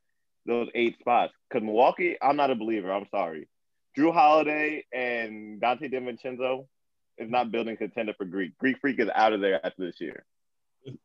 [0.47, 1.33] those eight spots.
[1.49, 2.93] Because Milwaukee, I'm not a believer.
[2.93, 3.49] I'm sorry.
[3.97, 6.67] Jrue Holiday and Donte DiVincenzo
[7.19, 8.57] is not building contender for Greek.
[8.59, 10.25] Greek Freak is out of there after this year.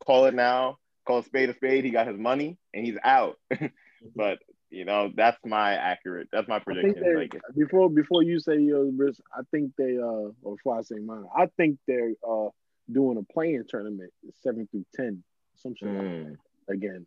[0.06, 0.78] Call it now.
[1.06, 1.84] Call a spade a spade.
[1.84, 3.38] He got his money and he's out.
[4.16, 4.40] but
[4.70, 6.28] you know that's my accurate.
[6.32, 7.04] That's my prediction.
[7.04, 10.96] they Like before before you say yours, I think they uh or before I say
[10.96, 12.50] mine, I think they're uh
[12.92, 14.12] doing a playing tournament
[14.42, 15.24] seven through ten,
[15.56, 16.38] some shit like mm,
[16.68, 17.06] that, again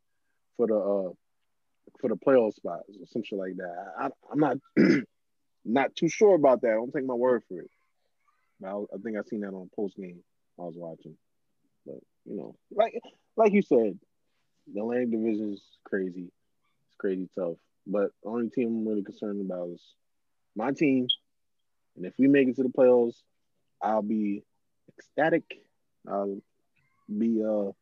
[0.56, 1.12] for the uh
[2.00, 3.92] for the playoff spots or some shit like that.
[3.98, 4.56] I, I'm not
[5.64, 6.70] not too sure about that.
[6.70, 7.70] I don't take my word for it.
[8.64, 10.22] I, I think I seen that on post game
[10.58, 11.16] I was watching,
[11.86, 12.94] but you know, like
[13.36, 13.98] like you said,
[14.72, 16.30] the Atlantic Division is crazy.
[17.00, 17.56] Crazy tough.
[17.86, 19.82] But the only team I'm really concerned about is
[20.54, 21.08] my team.
[21.96, 23.16] And if we make it to the playoffs,
[23.80, 24.44] I'll be
[24.86, 25.44] ecstatic.
[26.06, 26.42] I'll
[27.08, 27.72] be uh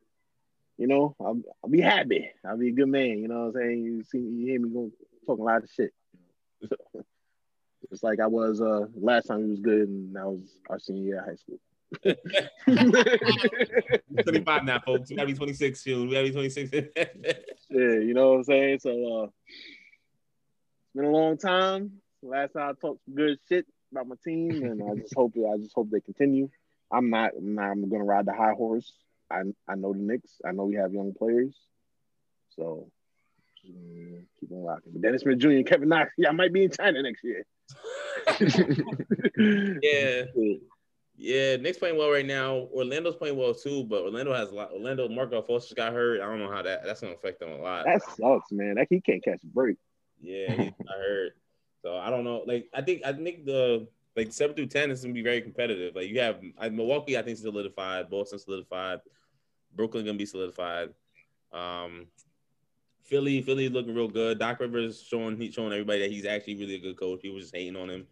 [0.76, 2.30] you know, I'll, I'll be happy.
[2.46, 3.18] I'll be a good man.
[3.18, 3.82] You know what I'm saying?
[3.82, 4.92] You see you hear me go
[5.26, 5.92] talking a lot of shit.
[7.90, 11.04] It's like I was uh last time he was good and that was our senior
[11.04, 11.58] year of high school.
[14.22, 15.10] 25 now, folks.
[15.10, 16.08] We gotta be 26 soon.
[16.08, 16.70] We gotta be 26.
[17.70, 18.78] Yeah, you know what I'm saying?
[18.78, 22.00] So uh it's been a long time.
[22.22, 25.58] Last time I talked some good shit about my team and I just hope I
[25.58, 26.48] just hope they continue.
[26.90, 28.90] I'm not I'm not I'm gonna ride the high horse.
[29.30, 30.40] I I know the Knicks.
[30.46, 31.54] I know we have young players.
[32.56, 32.90] So
[33.70, 34.92] mm, keep on rocking.
[34.92, 35.50] But Dennis Smith Jr.
[35.50, 37.44] and Kevin Knox, yeah, I might be in China next year.
[39.82, 40.22] yeah.
[41.20, 42.68] Yeah, Knicks playing well right now.
[42.72, 44.70] Orlando's playing well too, but Orlando has a lot.
[44.70, 46.20] Orlando, Markelle Fultz got hurt.
[46.20, 47.86] I don't know how that that's gonna affect them a lot.
[47.86, 48.76] That sucks, man.
[48.76, 49.76] That he can't catch a break.
[50.22, 51.32] Yeah, he got hurt.
[51.82, 52.44] So I don't know.
[52.46, 55.96] Like I think I think the like seven through ten is gonna be very competitive.
[55.96, 58.08] Like you have I, Milwaukee, I think solidified.
[58.08, 59.00] Boston solidified.
[59.74, 60.90] Brooklyn gonna be solidified.
[61.52, 62.06] Um,
[63.02, 64.38] Philly, Philly looking real good.
[64.38, 67.20] Doc Rivers showing he showing everybody that he's actually really a good coach.
[67.22, 68.06] He was just hating on him.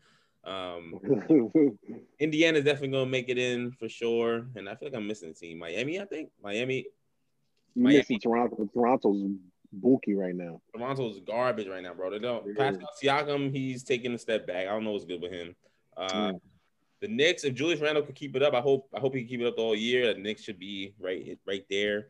[0.46, 1.00] Um,
[2.20, 4.46] Indiana's definitely gonna make it in for sure.
[4.54, 5.58] And I feel like I'm missing a team.
[5.58, 6.30] Miami, I think.
[6.42, 6.86] Miami,
[7.74, 7.98] Miami.
[7.98, 8.68] missing Toronto.
[8.72, 9.32] Toronto's
[9.72, 10.60] bulky right now.
[10.74, 12.10] Toronto's garbage right now, bro.
[12.10, 12.56] They don't.
[12.56, 14.68] Pascal Siakam, he's taking a step back.
[14.68, 15.56] I don't know what's good with him.
[15.96, 16.40] Uh, Mm.
[17.00, 19.28] The Knicks, if Julius Randle could keep it up, I hope I hope he can
[19.28, 20.14] keep it up whole year.
[20.14, 22.08] The Knicks should be right right there.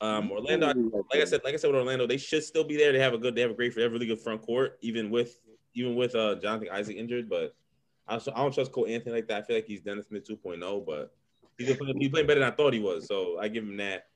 [0.00, 0.72] Um, Orlando,
[1.10, 2.92] like I said, like I said with Orlando, they should still be there.
[2.92, 5.40] They have a good, they have a great, a really good front court, even with
[5.74, 7.28] even with uh Jonathan Isaac injured.
[7.28, 7.54] But
[8.08, 9.42] I, I don't trust Cole Anthony like that.
[9.42, 11.14] I feel like he's Dennis Smith 2.0, but
[11.58, 13.06] he's playing, he's playing better than I thought he was.
[13.06, 14.06] So I give him that.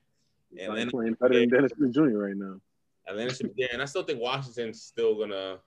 [0.51, 2.17] And Atlanta playing better than Dennis Smith Jr.
[2.17, 2.59] right now.
[3.07, 5.57] Atlanta should be there, and I still think Washington's still gonna.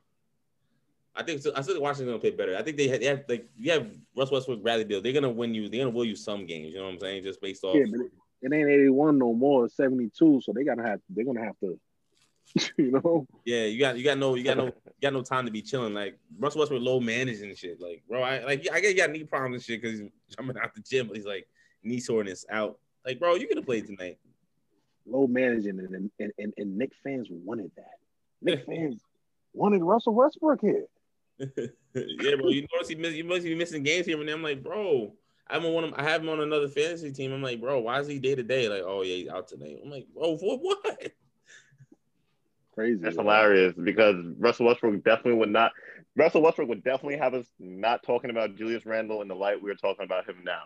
[1.14, 2.56] I think I still think Washington's gonna play better.
[2.56, 3.86] I think they have, they have like you have
[4.16, 5.02] Russ Westbrook, Bradley Beal.
[5.02, 5.68] They're gonna win you.
[5.68, 6.72] They're gonna will you some games.
[6.72, 7.24] You know what I'm saying?
[7.24, 7.76] Just based off.
[7.76, 8.00] Yeah, but
[8.42, 9.68] it ain't 81 no more.
[9.68, 10.40] 72.
[10.42, 11.00] So they gotta have.
[11.08, 11.78] They're gonna have to.
[12.76, 13.26] You know.
[13.44, 15.62] Yeah, you got you got no you got no you got no time to be
[15.62, 15.94] chilling.
[15.94, 17.80] Like Russell Westbrook low managing shit.
[17.80, 20.56] Like bro, I like I get you got knee problems and shit because he's jumping
[20.62, 21.08] out the gym.
[21.08, 21.46] But he's like
[21.82, 22.78] knee soreness out.
[23.06, 24.18] Like bro, you could have played tonight.
[25.06, 27.98] Low managing and and, and and Knick fans wanted that.
[28.42, 29.00] Knick fans
[29.54, 30.86] wanted Russell Westbrook here.
[31.38, 32.48] yeah, bro.
[32.48, 34.36] You notice he miss, you must be missing games here and there.
[34.36, 35.12] I'm like, bro,
[35.48, 35.94] I'm on one.
[35.94, 37.32] I have him on another fantasy team.
[37.32, 38.68] I'm like, bro, why is he day to day?
[38.68, 39.78] Like, oh yeah, he's out tonight.
[39.82, 41.12] I'm like, bro, for what?
[42.74, 43.00] Crazy.
[43.02, 45.72] That's hilarious because Russell Westbrook definitely would not.
[46.16, 49.74] Russell Westbrook would definitely have us not talking about Julius Randle in the light we're
[49.74, 50.62] talking about him now.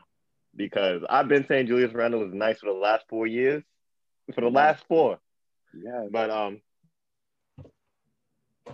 [0.55, 3.63] Because I've been saying Julius Randle is nice for the last four years,
[4.35, 5.19] for the last four.
[5.75, 6.07] Yeah.
[6.11, 6.61] But um,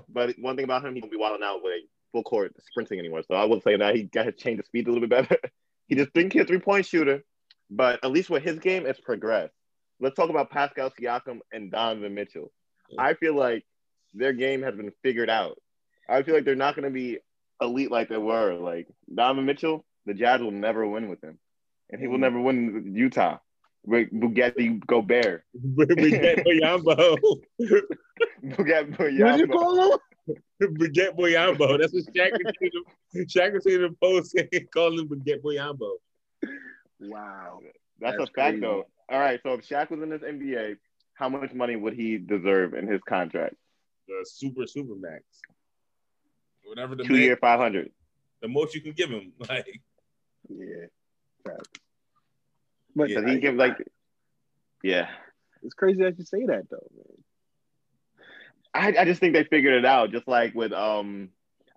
[0.09, 1.81] but one thing about him, he can be wilding out with a
[2.13, 3.23] full court sprinting anymore.
[3.27, 5.41] So I would say that he got to change the speed a little bit better.
[5.89, 7.25] he just didn't hit three point shooter,
[7.71, 9.55] but at least with his game, it's progressed.
[10.01, 12.53] Let's talk about Pascal Siakam and Donovan Mitchell.
[12.99, 13.65] I feel like
[14.15, 15.59] their game has been figured out.
[16.09, 17.19] I feel like they're not going to be
[17.61, 18.55] elite like they were.
[18.55, 21.39] Like Donovan Mitchell, the Jazz will never win with him,
[21.91, 22.23] and he will mm-hmm.
[22.23, 23.39] never win with Utah.
[23.89, 25.45] Bugatti Gobert.
[25.57, 27.17] Bugatti Boyambo.
[28.45, 29.21] Bugatti Boyambo.
[29.21, 29.99] What did you call him?
[30.61, 31.79] Baguette Boyambo.
[31.79, 33.27] That's what Shaq was saying.
[33.27, 35.97] Shaq in the post saying, call him Baguette Boyambo.
[37.01, 37.61] Wow.
[38.01, 38.85] That's, That's a fact, though.
[39.11, 39.41] All right.
[39.43, 40.77] So if Shaq was in this NBA,
[41.23, 43.55] how much money would he deserve in his contract?
[44.09, 45.23] The super super max.
[46.65, 47.93] Whatever the two year five hundred.
[48.41, 49.81] The most you can give him, like
[50.49, 50.87] yeah.
[52.97, 53.77] But yeah, he give like
[54.83, 55.11] yeah.
[55.63, 57.23] It's crazy that you say that though, man.
[58.75, 60.11] I, I just think they figured it out.
[60.11, 61.29] Just like with um,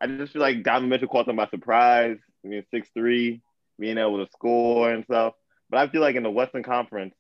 [0.02, 2.18] I just feel like Donovan Mitchell caught them by surprise.
[2.44, 3.42] I mean, six three,
[3.78, 5.36] being able to score and stuff.
[5.70, 7.14] But I feel like in the Western Conference,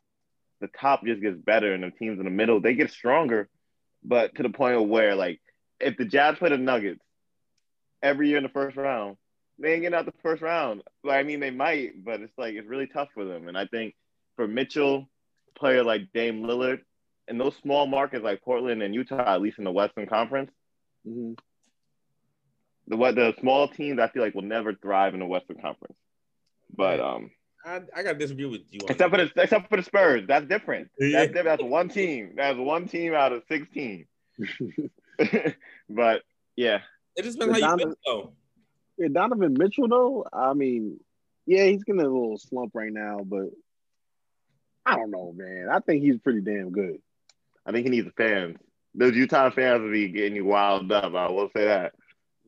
[0.61, 3.49] the top just gets better, and the teams in the middle they get stronger.
[4.03, 5.41] But to the point of where, like,
[5.79, 7.01] if the Jazz play the Nuggets
[8.01, 9.17] every year in the first round,
[9.57, 10.83] they ain't getting out the first round.
[11.09, 13.47] I mean, they might, but it's like it's really tough for them.
[13.47, 13.95] And I think
[14.35, 15.09] for Mitchell,
[15.57, 16.81] player like Dame Lillard,
[17.27, 20.51] and those small markets like Portland and Utah, at least in the Western Conference,
[21.07, 21.33] mm-hmm.
[22.87, 25.97] the what the small teams I feel like will never thrive in the Western Conference.
[26.75, 27.31] But um,
[27.65, 28.81] I, I gotta disagree with you.
[28.87, 30.89] except for the except for the Spurs, that's different.
[30.99, 31.19] Yeah.
[31.19, 31.59] That's different.
[31.59, 32.33] That's one team.
[32.35, 34.05] That's one team out of sixteen.
[35.89, 36.21] but
[36.55, 36.79] yeah,
[37.15, 38.33] it just depends how you feel though.
[38.97, 40.25] Yeah, Donovan Mitchell though.
[40.31, 40.99] I mean,
[41.45, 43.49] yeah, he's getting a little slump right now, but
[44.85, 45.67] I don't know, man.
[45.71, 46.99] I think he's pretty damn good.
[47.65, 48.57] I think he needs the fans.
[48.93, 51.13] Those Utah fans will be getting you wild up.
[51.15, 51.93] I will say that.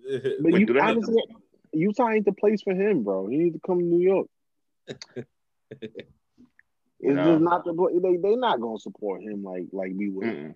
[0.10, 1.22] But Wait, you, honestly,
[1.74, 3.28] Utah ain't the place for him, bro.
[3.28, 4.28] He needs to come to New York.
[5.72, 6.06] it's
[7.00, 7.26] no.
[7.26, 10.26] just not the they they not gonna support him like like we would.
[10.26, 10.56] Mm-mm.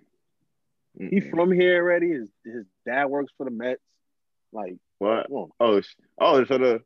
[0.99, 1.09] Mm-mm.
[1.09, 2.11] He from here already.
[2.11, 3.81] His his dad works for the Mets.
[4.51, 5.27] Like what?
[5.31, 5.81] Oh,
[6.19, 6.81] oh, so the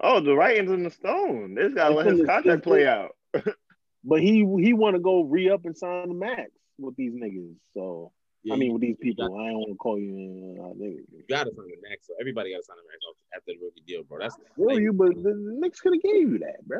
[0.00, 1.54] oh the writing's in the stone.
[1.54, 3.16] This gotta let his contract play out.
[4.04, 7.54] but he he want to go re up and sign the max with these niggas.
[7.74, 8.12] So
[8.46, 11.02] yeah, I mean, with these people, got, I don't want to call you uh, niggas.
[11.10, 12.06] You gotta sign the max.
[12.06, 14.20] So everybody gotta sign the max after the rookie deal, bro.
[14.20, 16.78] That's well, like, you, but the, the Knicks could have gave you that, bro.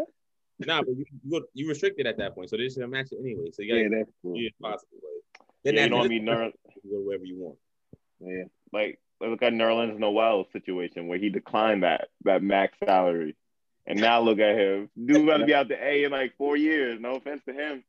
[0.61, 3.19] nah, but you, you, you restricted at that point, so they're just gonna match it
[3.19, 3.51] anyway.
[3.53, 4.37] So you gotta, yeah, that's cool.
[4.37, 4.99] Yeah, possible.
[5.03, 6.25] Like, then yeah, you know what I mean?
[6.25, 6.53] Ner-
[6.85, 7.59] you go wherever you want.
[8.21, 13.35] Yeah, like look at Nerlens Noel situation where he declined that that max salary,
[13.89, 14.89] and now look at him.
[15.05, 17.01] Dude gonna be out the A in like four years.
[17.01, 17.83] No offense to him.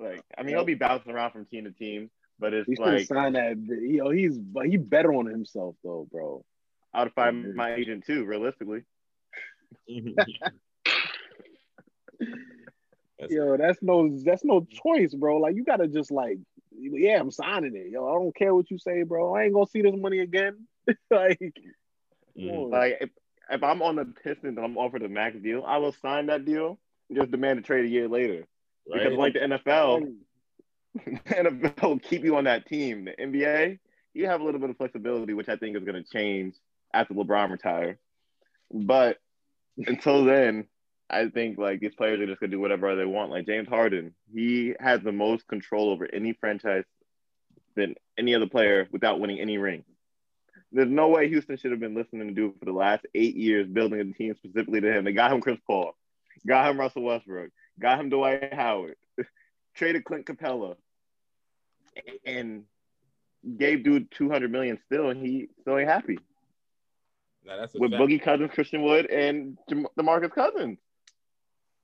[0.00, 2.10] Like, I mean, he'll be bouncing around from team to team,
[2.40, 3.56] but it's he's like sign that.
[3.58, 6.44] You know, he's he better on himself though, bro.
[6.92, 8.82] I would find my agent too, realistically.
[13.28, 15.36] Yo, that's no that's no choice, bro.
[15.36, 16.38] Like you gotta just like,
[16.72, 17.90] yeah, I'm signing it.
[17.90, 19.34] Yo, I don't care what you say, bro.
[19.34, 20.66] I ain't gonna see this money again.
[21.10, 21.54] like,
[22.38, 22.70] mm.
[22.70, 23.10] like if,
[23.50, 26.46] if I'm on the Pistons and I'm offered a max deal, I will sign that
[26.46, 26.78] deal
[27.08, 28.46] and just demand to trade a year later.
[28.90, 29.04] Right.
[29.04, 30.16] Because like the NFL, the
[31.28, 33.04] NFL will keep you on that team.
[33.04, 33.78] The NBA,
[34.14, 36.54] you have a little bit of flexibility, which I think is going to change
[36.92, 37.96] after LeBron retires.
[38.72, 39.18] But
[39.76, 40.66] until then,
[41.10, 43.30] I think like these players are just gonna do whatever they want.
[43.30, 46.84] Like James Harden, he has the most control over any franchise
[47.74, 49.84] than any other player without winning any ring.
[50.72, 53.66] There's no way Houston should have been listening to do for the last eight years,
[53.66, 55.04] building a team specifically to him.
[55.04, 55.96] They got him Chris Paul,
[56.46, 58.94] got him Russell Westbrook, got him Dwight Howard,
[59.74, 60.76] traded Clint Capela
[62.24, 62.64] and
[63.56, 66.18] gave dude 200 million still, and he still ain't happy.
[67.44, 68.02] Nah, that's With fact.
[68.02, 70.78] Boogie Cousins, Christian Wood, and Dem- DeMarcus Cousins.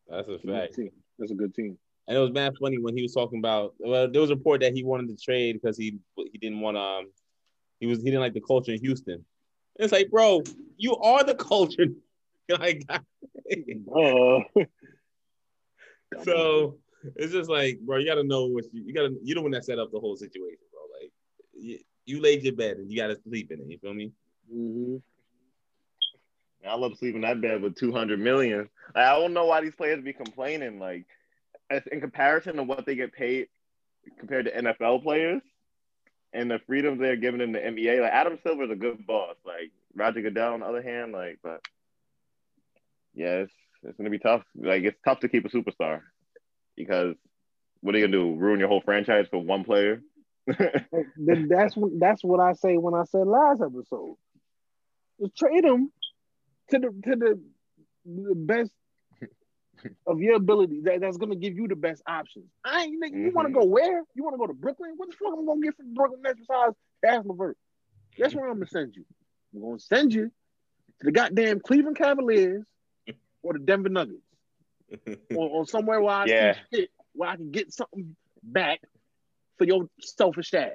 [0.09, 0.79] That's a fact.
[1.19, 1.79] That's a good team.
[2.09, 3.75] And it was mad funny when he was talking about.
[3.79, 6.77] Well, there was a report that he wanted to trade because he he didn't want
[6.77, 7.11] um
[7.81, 9.25] he was he didn't like the culture in Houston.
[9.77, 10.43] It's like, bro,
[10.77, 11.87] you are the culture.
[12.49, 12.85] like,
[13.95, 14.43] Oh,
[16.23, 16.79] so
[17.17, 19.17] it's just like, bro, you got to know what you, you got to.
[19.23, 20.81] You the one that set up the whole situation, bro.
[21.01, 21.13] Like,
[21.55, 23.67] you, you laid your bed and you got to sleep in it.
[23.69, 24.13] You feel me?
[24.51, 24.97] hmm
[26.67, 28.69] I love sleeping that bed with 200 million.
[28.95, 30.81] Like, I don't know why these players be complaining.
[30.81, 31.07] Like,
[31.93, 33.49] in comparison to what they get paid
[34.19, 35.43] compared to NFL players
[36.33, 39.37] and the freedoms they're giving in the NBA, like Adam Silver's a good boss.
[39.45, 41.61] Like Roger Goodell, on the other hand, like, but
[43.15, 43.53] yeah, it's,
[43.83, 44.43] it's gonna be tough.
[44.57, 46.01] Like, it's tough to keep a superstar
[46.77, 47.15] because
[47.81, 48.35] what are you gonna do?
[48.37, 50.03] Ruin your whole franchise for one player?
[50.47, 54.17] That's what that's what I say when I said last episode.
[55.21, 55.91] Just trade him
[56.71, 57.41] to the to the,
[58.05, 58.71] the best
[60.07, 60.81] of your ability.
[60.85, 62.47] That, that's gonna give you the best options.
[62.65, 63.61] I ain't nigga, you want to Mhm.
[63.61, 64.03] go where?
[64.15, 64.93] You want to go to Brooklyn?
[64.97, 67.57] What the fuck am I gonna get from Brooklyn Nets besides Caris LeVert?
[68.19, 69.05] That's where I'm gonna send you.
[69.55, 70.27] I'm gonna send you
[71.01, 72.67] to the goddamn Cleveland Cavaliers
[73.43, 74.26] or the Denver Nuggets
[75.35, 76.57] or, or somewhere where I Yeah.
[76.73, 78.81] shit where I can get something back
[79.59, 80.71] for your selfish ass.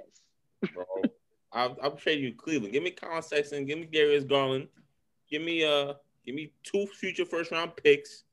[0.74, 0.84] bro.
[1.54, 2.74] I'm, I'll trade you Cleveland.
[2.74, 3.66] Give me Collin Sexton.
[3.66, 4.68] Give me Darius Garland.
[5.30, 5.94] Give me uh,
[6.26, 8.24] give me two future first round picks,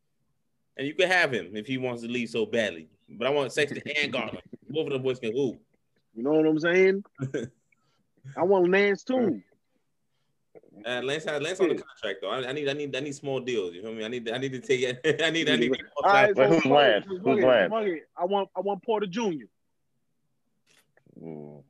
[0.76, 2.88] and you can have him if he wants to leave so badly.
[3.08, 4.40] But I want Sexton and Garland.
[4.68, 5.60] Both of them boys can hoop.
[6.14, 7.04] You know what I'm saying?
[8.36, 9.40] I want Lance too.
[10.86, 12.30] Uh, Lance, Lance on the contract though.
[12.30, 13.74] I, I need, I need, I need small deals.
[13.74, 14.04] You feel me?
[14.04, 15.00] I need, I need to take it.
[15.22, 15.72] I need, I need.
[15.72, 17.04] To All right, Wait, so who's fuck Lance?
[17.08, 17.72] Who's fuck Lance?
[18.16, 19.46] I want I want Porter Jr.
[21.22, 21.62] Mm.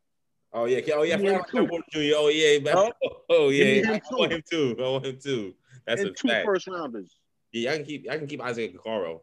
[0.52, 1.58] Oh yeah, oh yeah, I Give me forgot two.
[1.58, 2.14] about Porter Jr.
[2.16, 2.74] Oh yeah, man.
[2.76, 2.90] Huh?
[3.30, 4.76] oh yeah, I, him I want him too.
[4.78, 5.54] I want him too.
[5.86, 6.44] That's and a two fact.
[6.46, 7.16] first rounders.
[7.52, 9.20] Yeah, I can keep, I can keep Isaac Okoro.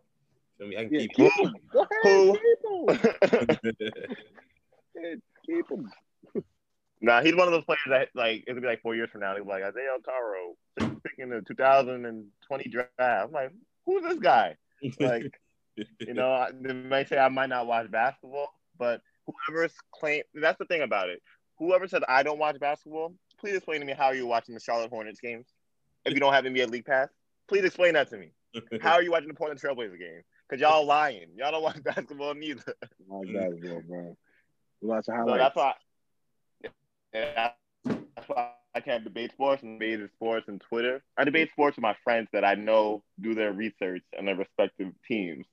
[0.57, 0.77] Feel me?
[0.77, 1.13] I can Yeah, keep.
[1.15, 1.55] keep him.
[1.71, 2.39] Go ahead,
[3.31, 4.01] keep him.
[5.45, 5.91] Keep him.
[7.01, 9.35] Nah, he's one of those players that like it'll be like four years from now.
[9.35, 12.89] Be like Isaac Okoro picking the 2020 draft.
[12.99, 13.51] I'm like,
[13.85, 14.55] who's this guy?
[14.99, 15.39] Like,
[15.99, 19.01] you know, I- they might say I might not watch basketball, but
[19.47, 21.21] whoever's claim that's the thing about it.
[21.59, 24.89] Whoever said I don't watch basketball, please explain to me how you're watching the Charlotte
[24.89, 25.47] Hornets games.
[26.05, 27.09] If you don't have NBA League Pass,
[27.47, 28.31] please explain that to me.
[28.81, 30.21] How are you watching the Portland Trailblazers game?
[30.47, 31.27] Because y'all lying.
[31.35, 32.61] Y'all don't watch basketball neither.
[33.09, 34.17] Like basketball, bro.
[34.81, 35.73] We watch the So that's why.
[37.15, 37.51] Yeah,
[37.85, 41.01] that's why I can't debate sports and debate sports and Twitter.
[41.17, 44.91] I debate sports with my friends that I know do their research and their respective
[45.07, 45.45] teams.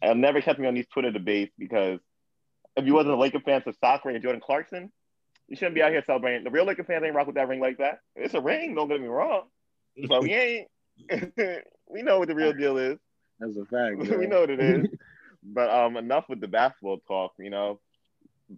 [0.00, 1.98] I'll never catch me on these Twitter debates because
[2.76, 4.92] if you wasn't a Laker fan for soccer and Jordan Clarkson,
[5.48, 6.44] you shouldn't be out here celebrating.
[6.44, 7.98] The real Laker fans ain't rock with that ring like that.
[8.14, 9.48] It's a ring, don't get me wrong,
[10.06, 10.68] but we ain't.
[11.88, 12.98] we know what the real deal is.
[13.40, 13.98] That's a fact.
[14.18, 14.86] We know what it is.
[15.42, 17.80] but um, enough with the basketball talk, you know.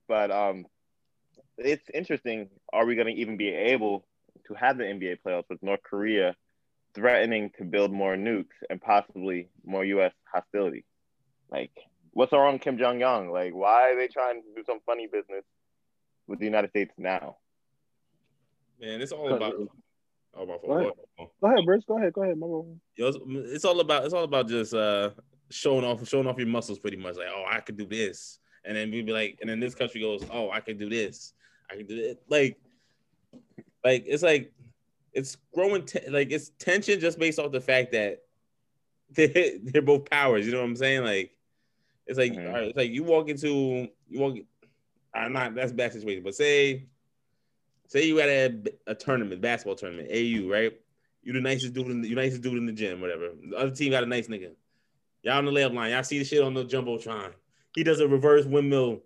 [0.08, 0.66] But um,
[1.58, 2.48] it's interesting.
[2.72, 4.06] Are we going to even be able
[4.46, 6.34] to have the NBA playoffs with North Korea
[6.94, 10.12] threatening to build more nukes and possibly more U.S.
[10.32, 10.84] hostility?
[11.50, 11.72] Like,
[12.12, 13.30] what's wrong with Kim Jong Un?
[13.30, 15.44] Like, why are they trying to do some funny business
[16.26, 17.36] with the United States now?
[18.80, 19.54] Man, it's all about.
[20.32, 20.92] Oh my Go ahead.
[21.16, 21.32] fault.
[21.40, 21.84] Go ahead, Bruce.
[21.86, 22.12] Go ahead.
[22.12, 22.76] Go ahead, my bro.
[22.96, 23.18] Yo, it's,
[23.52, 24.04] it's all about.
[24.04, 25.10] It's all about just uh
[25.50, 27.16] showing off, showing off your muscles, pretty much.
[27.16, 30.00] Like, oh, I could do this, and then we'd be like, and then this country
[30.00, 31.34] goes, oh, I can do this,
[31.70, 32.22] I can do it.
[32.28, 32.58] Like,
[33.84, 34.52] like it's like
[35.12, 35.84] it's growing.
[35.84, 38.22] Te- like it's tension just based off the fact that
[39.10, 40.46] they they're both powers.
[40.46, 41.04] You know what I'm saying?
[41.04, 41.32] Like,
[42.06, 42.46] it's like Mhm.
[42.46, 44.36] all right, it's like you walk into you walk.
[45.14, 46.86] I'm not that's a bad situation, but say
[47.88, 50.72] say you at a, a tournament, basketball tournament, AU, right?
[51.22, 53.30] You the nicest dude in the, you nicest dude in the gym, whatever.
[53.48, 54.52] The other team got a nice nigga.
[55.22, 55.90] Y'all on the layup line.
[55.90, 57.32] Y'all see the shit on the jumbotron.
[57.74, 59.00] He does a reverse windmill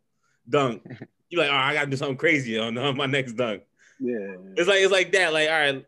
[0.48, 0.82] dunk.
[1.34, 3.62] You like, oh, I gotta do something crazy on, on my next dunk.
[3.98, 4.36] Yeah.
[4.56, 5.32] It's like it's like that.
[5.32, 5.84] Like, all right,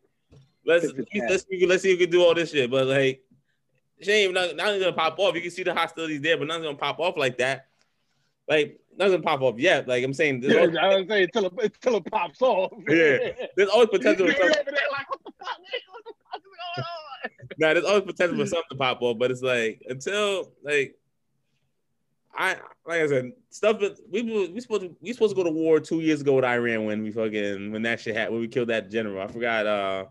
[0.64, 2.68] let's let's see, let's see if we can do all this shit.
[2.68, 3.22] But like,
[4.00, 5.36] shame not nothing's gonna pop off.
[5.36, 7.68] You can see the hostilities there, but nothing's gonna pop off like that.
[8.48, 9.86] Like nothing's gonna pop off yet.
[9.86, 12.72] Like I'm saying, I always, was saying until it, until it pops off.
[12.88, 13.32] Yeah.
[13.56, 14.26] there's always potential.
[14.26, 15.92] For something- like, what the fuck, nigga?
[15.92, 17.48] What the fuck is going on?
[17.58, 20.96] now there's always potential for something to pop off, but it's like until like
[22.36, 22.56] I
[22.86, 23.80] like I said, stuff
[24.10, 26.84] we we supposed to we supposed to go to war two years ago with Iran
[26.84, 29.22] when we fucking when that shit happened when we killed that general.
[29.22, 30.04] I forgot uh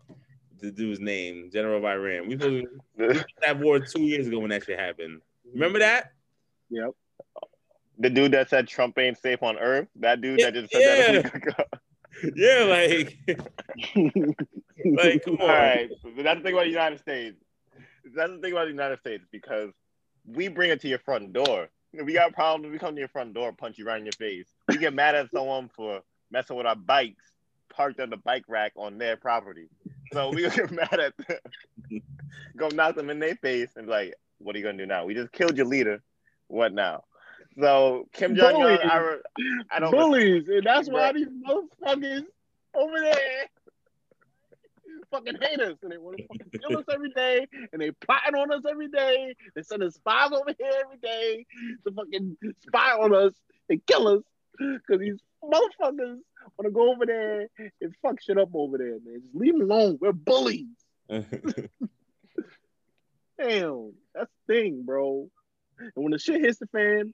[0.60, 2.28] the dude's name, General of Iran.
[2.28, 2.66] We supposed
[2.98, 5.22] to that war two years ago when that shit happened.
[5.54, 6.14] Remember that?
[6.70, 6.92] Yep.
[8.00, 9.88] The dude that said Trump ain't safe on Earth.
[9.98, 11.10] That dude Yeah, that just said that.
[11.10, 11.22] a yeah.
[11.24, 11.64] week ago.
[12.34, 13.18] Yeah, like
[14.86, 15.42] like come on.
[15.42, 17.36] All right, but that's the thing about the United States.
[18.16, 19.72] That's the thing about the United States because
[20.26, 21.68] we bring it to your front door.
[21.98, 24.12] If we got problems, we come to your front door, punch you right in your
[24.14, 24.48] face.
[24.68, 27.24] We get mad at someone for messing with our bikes
[27.70, 29.68] parked on the bike rack on their property.
[30.14, 32.02] So we get mad at them,
[32.56, 35.06] go knock them in their face and be like, "What are you gonna do now?
[35.06, 36.02] We just killed your leader.
[36.48, 37.04] What now?"
[37.60, 38.80] So Kim Jong Un.
[38.84, 39.18] I,
[39.72, 39.92] I don't.
[39.92, 39.98] Know.
[39.98, 42.26] Bullies, and that's why these motherfuckers
[42.74, 43.48] over there
[45.12, 48.36] fucking hate us, and they want to fucking kill us every day, and they plotting
[48.36, 49.36] on us every day.
[49.56, 51.46] They sending spies over here every day
[51.86, 52.38] to fucking
[52.68, 53.34] spy on us
[53.70, 54.24] and kill us,
[54.58, 56.20] because these motherfuckers
[56.58, 59.22] want to go over there and fuck shit up over there, man.
[59.22, 59.98] Just leave them alone.
[60.00, 60.68] We're bullies.
[61.10, 61.26] Damn,
[64.14, 65.30] that's the thing, bro.
[65.78, 67.14] And when the shit hits the fan,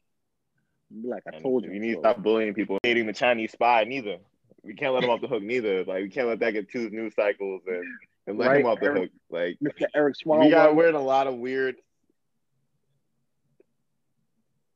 [1.02, 1.72] be like I told you.
[1.72, 3.86] you need to stop bullying people, hating the Chinese spy.
[3.86, 4.18] Neither
[4.64, 5.44] we can't let him off the hook.
[5.44, 7.84] Neither like we can't let that get two news cycles and,
[8.28, 9.02] and let him Right, off the Eric.
[9.04, 9.12] hook.
[9.30, 9.86] Like Mr.
[9.96, 10.46] Eric Swalwell.
[10.46, 11.76] we got we're in a lot of weird.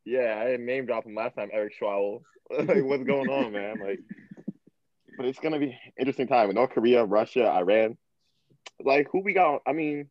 [0.06, 2.22] Yeah, I didn't name drop him last time, Eric Swalwell.
[2.52, 3.80] like, what's going on, man?
[3.80, 4.00] Like,
[5.18, 7.98] but it's gonna be interesting time with North Korea, Russia, Iran.
[8.84, 9.62] Like, who we got?
[9.66, 10.10] I mean,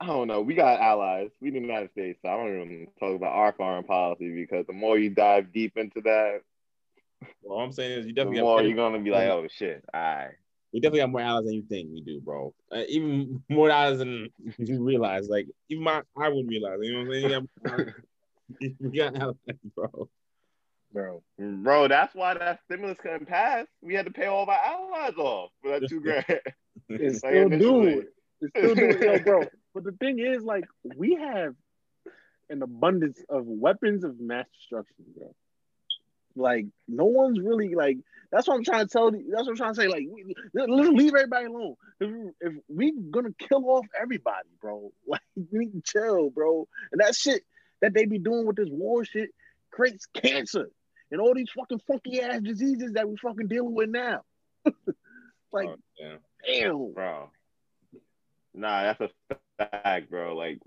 [0.00, 0.42] I don't know.
[0.42, 1.30] We got allies.
[1.40, 2.20] We the United States.
[2.22, 5.76] So I don't even talk about our foreign policy because the more you dive deep
[5.76, 6.42] into that,
[7.42, 9.46] Well, all I'm saying is you the definitely more got, you're gonna be like, oh
[9.50, 10.30] shit, all right.
[10.72, 12.54] we definitely got more allies than you think we do, bro.
[12.70, 15.28] Uh, even more allies than you realize.
[15.28, 16.78] Like even my I would realize.
[16.82, 17.46] You know what I'm saying?
[18.60, 19.36] You got we got allies,
[19.74, 20.08] bro.
[20.92, 21.22] bro.
[21.38, 23.66] Bro, that's why that stimulus couldn't pass.
[23.82, 26.24] We had to pay all of our allies off for that two grand.
[26.90, 28.06] It's Like, still do it.
[28.42, 29.44] It's still do it, yo, bro.
[29.74, 30.64] But the thing is, like,
[30.94, 31.54] we have
[32.50, 35.34] an abundance of weapons of mass destruction, bro.
[36.36, 37.98] Like, no one's really like.
[38.30, 39.30] That's what I'm trying to tell you.
[39.30, 39.88] That's what I'm trying to say.
[39.88, 41.76] Like, we, let's leave everybody alone.
[42.00, 42.10] If,
[42.40, 46.68] if we gonna kill off everybody, bro, like, we need to chill, bro.
[46.92, 47.42] And that shit
[47.82, 49.30] that they be doing with this war shit
[49.70, 50.70] creates cancer
[51.10, 54.22] and all these fucking funky ass diseases that we fucking dealing with now.
[55.52, 56.16] like, Oh, yeah.
[56.46, 56.92] damn.
[56.92, 57.30] bro.
[58.54, 60.34] Nah, that's a fact, bro.
[60.34, 60.58] Like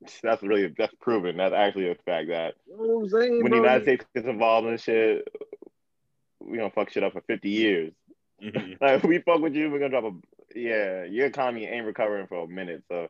[0.22, 1.36] that's really that's proven.
[1.36, 3.42] That's actually a fact that You know saying?
[3.42, 3.50] when bro?
[3.50, 5.26] the United States gets involved in shit,
[6.40, 7.92] we gonna fuck shit up for 50 years.
[8.42, 8.78] Mhm.
[8.80, 12.44] Like we fuck with you, we're gonna drop a yeah, your economy ain't recovering for
[12.44, 12.84] a minute.
[12.88, 13.08] So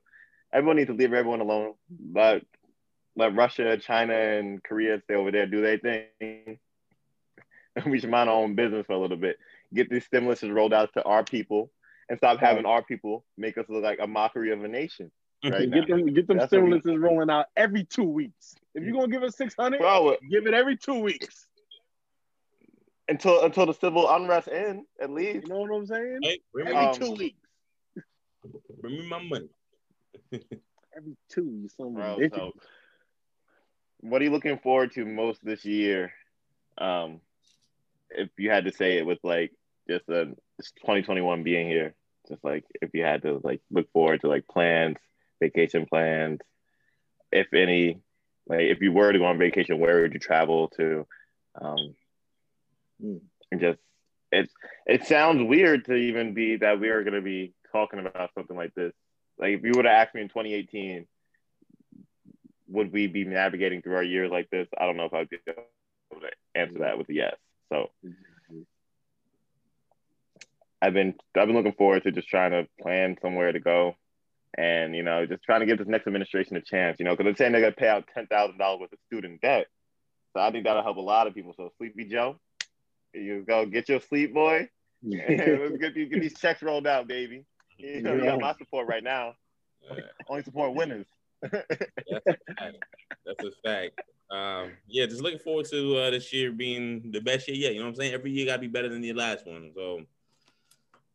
[0.53, 1.75] everyone needs to leave everyone alone.
[2.13, 2.43] Let
[3.17, 6.59] let Russia, China, and Korea stay over there, do their thing.
[7.87, 9.37] we should mind our own business for a little bit.
[9.73, 11.71] Get these stimuluses rolled out to our people
[12.09, 15.11] and stop having our people make us look like a mockery of a nation.
[15.45, 15.81] Right now.
[15.81, 18.55] get them get them That's what stimuluses rolling out every two weeks.
[18.75, 21.47] If you're gonna give us six hundred, Bro, give it every two weeks.
[23.09, 25.47] until until the civil unrest ends, at least.
[25.47, 26.21] You know what I'm saying?
[26.23, 27.49] Hey, bring me, Every Um, two weeks.
[28.81, 29.49] bring me my money.
[30.97, 32.35] Every two, you son Bro, bitch.
[32.35, 32.53] so
[34.01, 36.13] what are you looking forward to most this year?
[36.79, 37.21] Um,
[38.11, 39.53] if you had to say it with like
[39.89, 41.95] just a just 2021 being here,
[42.29, 44.97] just like if you had to like look forward to like plans,
[45.41, 46.41] vacation plans,
[47.33, 48.01] if any,
[48.47, 51.07] like if you were to go on vacation, where would you travel to?
[51.61, 51.95] Um,
[53.01, 53.17] Hmm.
[53.51, 53.79] and just
[54.31, 54.53] it's
[54.87, 58.57] it sounds weird to even be that we are going to be talking about something
[58.57, 58.93] like this.
[59.37, 61.07] Like if you would have asked me in 2018,
[62.69, 64.69] would we be navigating through our year like this?
[64.79, 65.65] I don't know if I'd be able
[66.21, 67.35] to answer that with a yes.
[67.73, 67.91] So
[70.81, 73.97] I've been I've been looking forward to just trying to plan somewhere to go,
[74.57, 76.99] and you know just trying to give this next administration a chance.
[76.99, 79.41] You know because they're saying they're gonna pay out ten thousand dollars worth of student
[79.41, 79.67] debt,
[80.33, 81.55] so I think that'll help a lot of people.
[81.57, 82.39] So Sleepy Joe,
[83.13, 84.69] you go get your sleep, boy.
[85.03, 87.45] Let's get these, get these checks rolled out, baby.
[87.79, 89.35] You, know, you got my support right now.
[89.83, 91.07] Yeah, Only support winners.
[91.43, 92.85] that's a fact.
[93.27, 94.01] That's a fact.
[94.31, 97.75] Um, yeah, just looking forward to uh, this year being the best year yet.
[97.75, 98.15] You know what I'm saying?
[98.15, 99.71] Every year got to be better than the last one.
[99.75, 100.01] So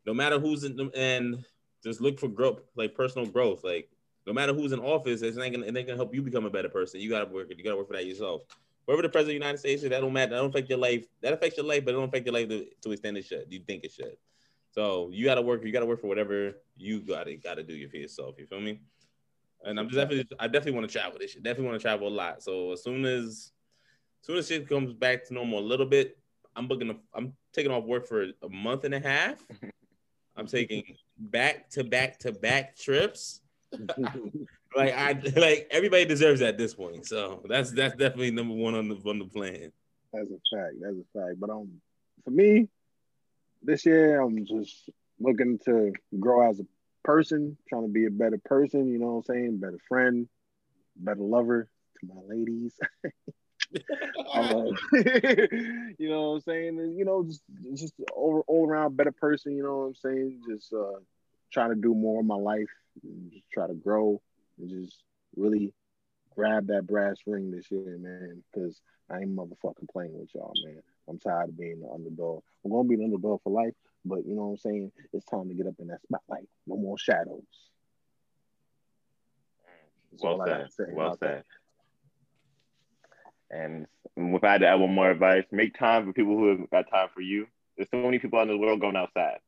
[0.06, 1.44] no matter who's in, the, and
[1.84, 3.64] just look for growth, like personal growth.
[3.64, 3.90] Like
[4.28, 6.50] no matter who's in office, it's not gonna, it ain't gonna help you become a
[6.50, 7.00] better person.
[7.00, 7.48] You gotta work.
[7.56, 8.44] You gotta work for that yourself.
[8.86, 10.32] Whoever the president of the United States is, that don't matter.
[10.32, 11.06] That don't affect your life.
[11.22, 13.46] That affects your life, but it don't affect your life to, to extend it should.
[13.50, 14.18] You think it should.
[14.72, 15.64] So you gotta work.
[15.64, 18.36] You gotta work for whatever you gotta gotta do for yourself.
[18.38, 18.80] You feel me?
[19.64, 21.44] And I'm just definitely, I definitely want to travel this shit.
[21.44, 22.42] Definitely want to travel a lot.
[22.42, 23.52] So as soon as,
[24.22, 26.18] as soon as shit comes back to normal a little bit,
[26.56, 26.90] I'm booking.
[26.90, 29.46] A, I'm taking off work for a month and a half.
[30.36, 30.84] I'm taking
[31.20, 33.42] back to back to back trips.
[34.76, 37.06] like I like everybody deserves that at this point.
[37.06, 39.72] So that's that's definitely number one on the on the plan.
[40.14, 40.76] That's a fact.
[40.82, 41.40] That's a fact.
[41.40, 41.82] But um,
[42.24, 42.70] for me,
[43.62, 44.90] this year I'm just
[45.20, 46.66] looking to grow as a
[47.04, 48.92] person, trying to be a better person.
[48.92, 49.58] You know what I'm saying?
[49.60, 50.28] Better friend,
[50.96, 52.80] better lover to my ladies.
[55.98, 56.80] you know what I'm saying?
[56.80, 57.44] And, you know, just
[57.76, 59.56] just all, all around better person.
[59.56, 60.42] You know what I'm saying?
[60.50, 61.00] Just uh,
[61.52, 62.70] trying to do more in my life,
[63.04, 64.22] just try to grow,
[64.58, 65.04] and just
[65.36, 65.74] really
[66.36, 68.44] grab that brass ring this year, man.
[68.52, 70.82] Because I ain't motherfucking playing with y'all, man.
[71.08, 72.44] I'm tired of being the underdog.
[72.64, 73.74] I'm gonna be the underdog for life,
[74.06, 74.92] but you know what I'm saying?
[75.14, 76.48] It's time to get up in that spotlight.
[76.68, 77.44] No more shadows.
[80.12, 80.88] That's well said.
[80.94, 81.44] Well said.
[83.52, 86.70] And if I had to add one more advice, make time for people who have
[86.70, 87.48] got time for you.
[87.76, 89.40] There's so many people out in the world going outside.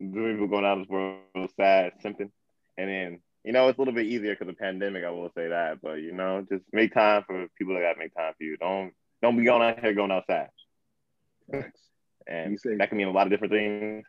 [0.00, 2.30] So many people going out in this world sad, simping.
[2.76, 5.30] And then, you know, it's a little bit easier because of the pandemic, I will
[5.36, 5.80] say that.
[5.82, 8.56] But you know, just make time for people that gotta make time for you.
[8.56, 8.92] Don't
[9.22, 10.48] don't be going out here going outside.
[12.26, 14.04] and that can mean a lot of different things.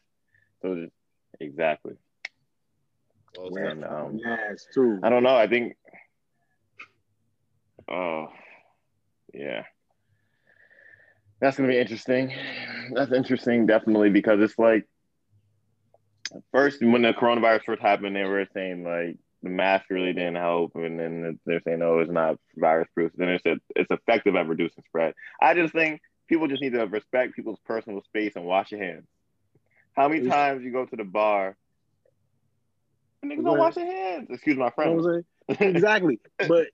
[0.62, 0.94] So just
[1.40, 1.94] exactly.
[3.38, 5.00] Well, and, um, yes, too.
[5.04, 5.36] I don't know.
[5.36, 5.76] I think.
[7.88, 8.28] Oh,
[9.36, 9.64] yeah.
[11.40, 12.34] That's gonna be interesting.
[12.94, 14.88] That's interesting, definitely, because it's like
[16.52, 20.72] first when the coronavirus first happened, they were saying like the mask really didn't help,
[20.76, 23.12] and then they're saying no, it's not virus proof.
[23.16, 23.44] Then it's
[23.76, 25.14] it's effective at reducing spread.
[25.42, 29.08] I just think people just need to respect people's personal space and wash your hands.
[29.94, 31.56] How many times you go to the bar?
[33.24, 34.28] Niggas don't wash their hands.
[34.30, 35.24] Excuse my friend.
[35.48, 36.20] Exactly.
[36.48, 36.68] but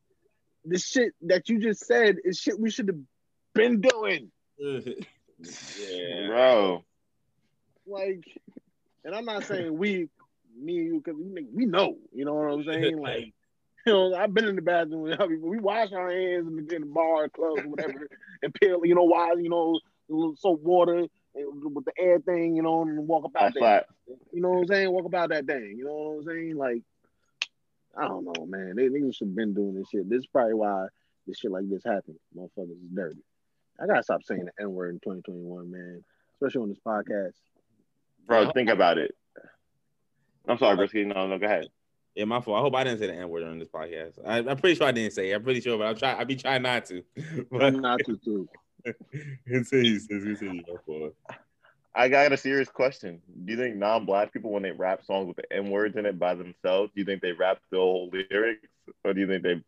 [0.65, 2.99] the shit that you just said is shit we should have
[3.53, 4.31] been doing.
[4.59, 6.27] yeah.
[6.27, 6.83] Bro.
[7.87, 8.25] Like,
[9.03, 10.09] and I'm not saying we,
[10.59, 13.01] me and you, because we, we know, you know what I'm saying?
[13.01, 13.33] Like,
[13.85, 15.49] you know, I've been in the bathroom with people.
[15.49, 18.07] We wash our hands in the, in the bar, club, whatever,
[18.43, 19.79] and peel, you know, why, you know,
[20.37, 23.87] soap water with the air thing, you know, and walk about that.
[24.31, 24.91] You know what I'm saying?
[24.91, 25.75] Walk about that thing.
[25.77, 26.57] You know what I'm saying?
[26.57, 26.83] Like,
[27.97, 28.75] I don't know, man.
[28.75, 30.09] They niggas should have been doing this shit.
[30.09, 30.87] This is probably why
[31.27, 32.17] this shit like this happened.
[32.35, 33.23] Motherfuckers is dirty.
[33.81, 36.03] I gotta stop saying the N word in 2021, man.
[36.35, 37.33] Especially on this podcast.
[38.27, 39.15] Bro, think about it.
[40.47, 41.05] I'm sorry, Brisky.
[41.05, 41.67] No, no, go ahead.
[42.15, 42.57] Yeah, my fault.
[42.57, 44.13] I hope I didn't say the N word on this podcast.
[44.25, 45.35] I, am pretty sure I didn't say it.
[45.35, 46.13] I'm pretty sure, but I'll try.
[46.13, 47.03] I'll be trying not to.
[47.51, 48.49] But not to too.
[51.93, 53.21] I got a serious question.
[53.45, 56.17] Do you think non-black people, when they rap songs with the N words in it
[56.17, 58.67] by themselves, do you think they rap the whole lyrics,
[59.03, 59.61] or do you think they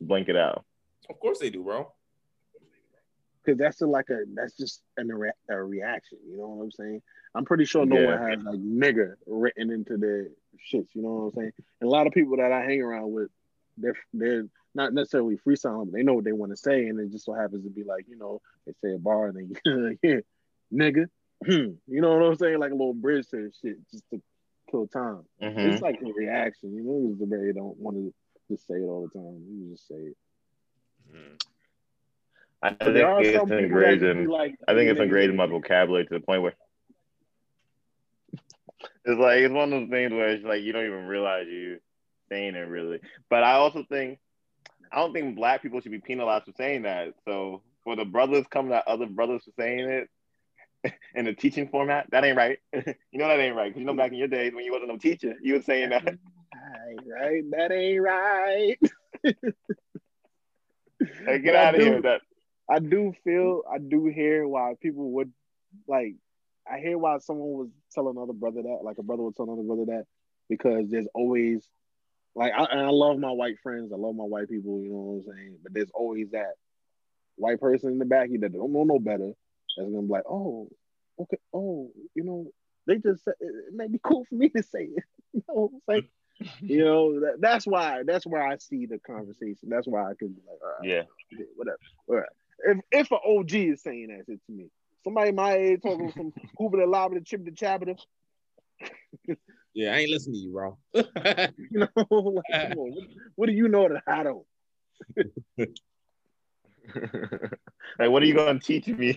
[0.00, 0.64] blank it out?
[1.08, 1.92] Of course they do, bro.
[3.44, 5.10] Because that's a, like a that's just an,
[5.48, 6.18] a reaction.
[6.28, 7.02] You know what I'm saying?
[7.34, 8.18] I'm pretty sure no yeah.
[8.20, 10.28] one has like nigger written into their
[10.72, 10.88] shits.
[10.94, 11.52] You know what I'm saying?
[11.80, 13.30] And a lot of people that I hang around with,
[13.76, 17.12] they're they're not necessarily freestyling, but they know what they want to say, and it
[17.12, 20.20] just so happens to be like, you know, they say a bar and they yeah,
[20.72, 21.06] nigga,
[21.46, 24.20] you know what I'm saying, like a little bridge to shit just to
[24.70, 25.24] kill time.
[25.42, 25.58] Mm-hmm.
[25.58, 28.14] It's like a reaction, you know, the very don't want to
[28.50, 29.42] just say it all the time.
[29.48, 30.16] You just say it.
[31.14, 31.34] Mm-hmm.
[32.60, 34.26] I think it's engraved in.
[34.26, 36.54] Like, I think it's engraved in my vocabulary to the point where
[38.32, 41.78] it's like it's one of those things where it's like you don't even realize you
[42.28, 42.98] saying it really.
[43.30, 44.18] But I also think
[44.90, 47.14] I don't think black people should be penalized for saying that.
[47.24, 50.10] So for the brothers coming at other brothers for saying it
[51.14, 52.58] in a teaching format, that ain't right.
[52.72, 53.72] you know that ain't right.
[53.72, 55.90] Cause you know back in your days when you wasn't no teacher, you was saying
[55.90, 56.04] that.
[56.04, 57.42] Right, right.
[57.50, 58.78] That ain't right.
[61.26, 62.20] hey, get out of here with that.
[62.70, 65.32] I do feel I do hear why people would
[65.86, 66.14] like
[66.70, 69.62] I hear why someone was telling another brother that, like a brother would tell another
[69.62, 70.04] brother that,
[70.48, 71.66] because there's always
[72.34, 75.32] like I, I love my white friends, I love my white people, you know what
[75.32, 75.58] I'm saying?
[75.62, 76.54] But there's always that
[77.36, 79.32] white person in the back that don't know no better
[79.78, 80.68] that's gonna be like, oh,
[81.20, 82.46] okay, oh, you know,
[82.86, 85.04] they just said it may be cool for me to say it.
[85.32, 86.08] you know what I'm
[86.60, 89.68] you know, that, that's why that's where I see the conversation.
[89.68, 91.02] That's why I could be like, all right, yeah,
[91.56, 91.78] whatever.
[92.06, 92.28] All right.
[92.60, 94.68] If if an OG is saying that shit to me,
[95.04, 97.96] somebody my age talking from Hoover the Lobby, the Chip the Chapter.
[99.74, 100.78] Yeah, I ain't listening to you, bro.
[100.94, 103.04] you know, like, on, what,
[103.36, 104.46] what, do you know that I don't?
[107.98, 109.16] like, what are you gonna teach me?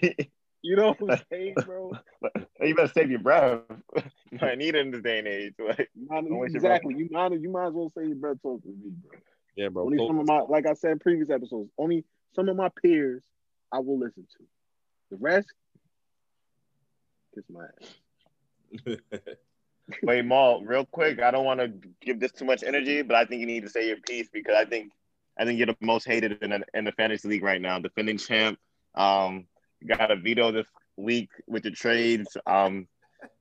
[0.64, 1.92] You know what I'm saying, bro?
[2.62, 3.62] you better save your breath.
[4.32, 5.54] you might need it in this day and age.
[5.60, 6.96] Like, You might, Don't waste your exactly.
[6.96, 9.20] You might you might as well say your breath talk with me, bro.
[9.56, 9.86] Yeah, bro.
[9.86, 12.06] Only some of my like I said in previous episodes, only
[12.36, 13.24] some of my peers
[13.72, 14.46] I will listen to.
[15.10, 15.48] The rest,
[17.34, 18.98] kiss my ass.
[20.04, 21.22] wait, Maul, real quick.
[21.22, 23.70] I don't want to give this too much energy, but I think you need to
[23.70, 24.92] say your piece because I think
[25.38, 27.80] I think you're the most hated in the, in the fantasy league right now.
[27.80, 28.60] Defending champ.
[28.96, 29.46] Um,
[29.88, 30.68] got a veto this
[30.98, 32.38] week with the trades.
[32.46, 32.88] Um,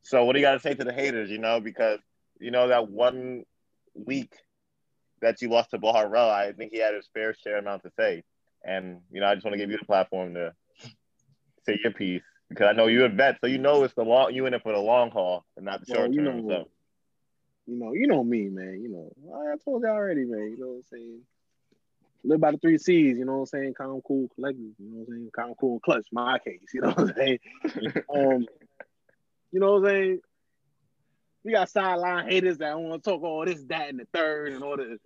[0.02, 1.30] so what do you got to say to the haters?
[1.30, 2.00] You know, because
[2.40, 3.44] you know that one
[3.94, 4.32] week
[5.22, 8.22] that you lost to Baharel, I think he had his fair share amount to say.
[8.64, 10.54] And you know, I just want to give you the platform to
[11.64, 14.34] say your piece because I know you're a vet, so you know it's the long
[14.34, 16.42] you in it for the long haul and not the Well, short you term.
[16.42, 16.68] know, so
[17.66, 18.80] You know, you know me, man.
[18.82, 20.50] You know, I told you already, man.
[20.50, 21.20] You know what I'm saying?
[22.22, 23.74] Live by the three C's, you know what I'm saying?
[23.74, 25.30] Calm, cool, collective, you know what I'm saying?
[25.34, 27.38] Calm, cool, clutch, my case, you know what I'm saying?
[28.14, 28.46] um,
[29.52, 30.20] you know what I'm saying?
[31.44, 34.62] We got sideline haters that want to talk all this, that, and the third, and
[34.62, 34.98] all the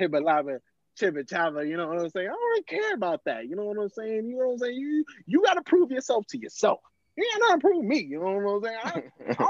[0.00, 0.60] hibba lava,
[0.98, 2.28] chibba chava, you know what I'm saying?
[2.28, 3.46] I don't really care about that.
[3.46, 4.26] You know what I'm saying?
[4.26, 4.76] You know what I'm saying?
[4.76, 6.80] You you gotta prove yourself to yourself.
[7.16, 8.78] You ain't gotta prove me, you know what I'm saying?
[8.82, 9.46] I, I,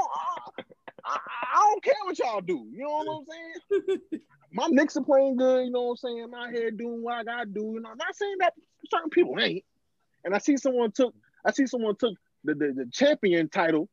[1.05, 1.19] I,
[1.55, 2.67] I don't care what y'all do.
[2.73, 4.21] You know what I'm saying?
[4.53, 5.65] My Knicks are playing good.
[5.67, 6.25] You know what I'm saying?
[6.25, 7.73] I'm out here doing what I gotta do.
[7.75, 8.55] You know, I'm not saying that
[8.91, 9.65] certain people ain't.
[10.25, 11.15] And I see someone took.
[11.45, 13.89] I see someone took the the, the champion title.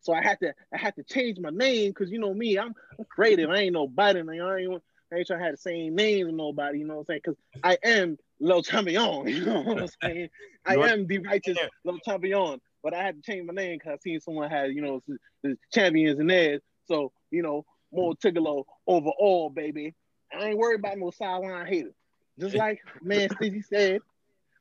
[0.00, 2.74] So I had to I had to change my name because you know me, I'm,
[2.98, 3.50] I'm creative.
[3.50, 4.20] I ain't nobody.
[4.20, 6.78] I ain't, I ain't trying to have the same name as nobody.
[6.80, 7.20] You know what I'm saying?
[7.24, 9.26] Because I am Lil Champion.
[9.26, 10.28] You know what I'm saying?
[10.64, 12.60] I am the righteous Lil Champion.
[12.82, 15.18] But I had to change my name because I seen someone had you know the-
[15.42, 16.60] the champions in theirs.
[16.86, 19.94] So you know more Tigolo overall, baby.
[20.32, 21.92] I ain't worried about no sideline hater.
[22.38, 24.00] Just like man Stizzy said,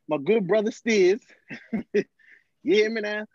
[0.08, 1.20] my good brother Stiz.
[1.94, 2.04] yeah,
[2.64, 3.26] hear me now?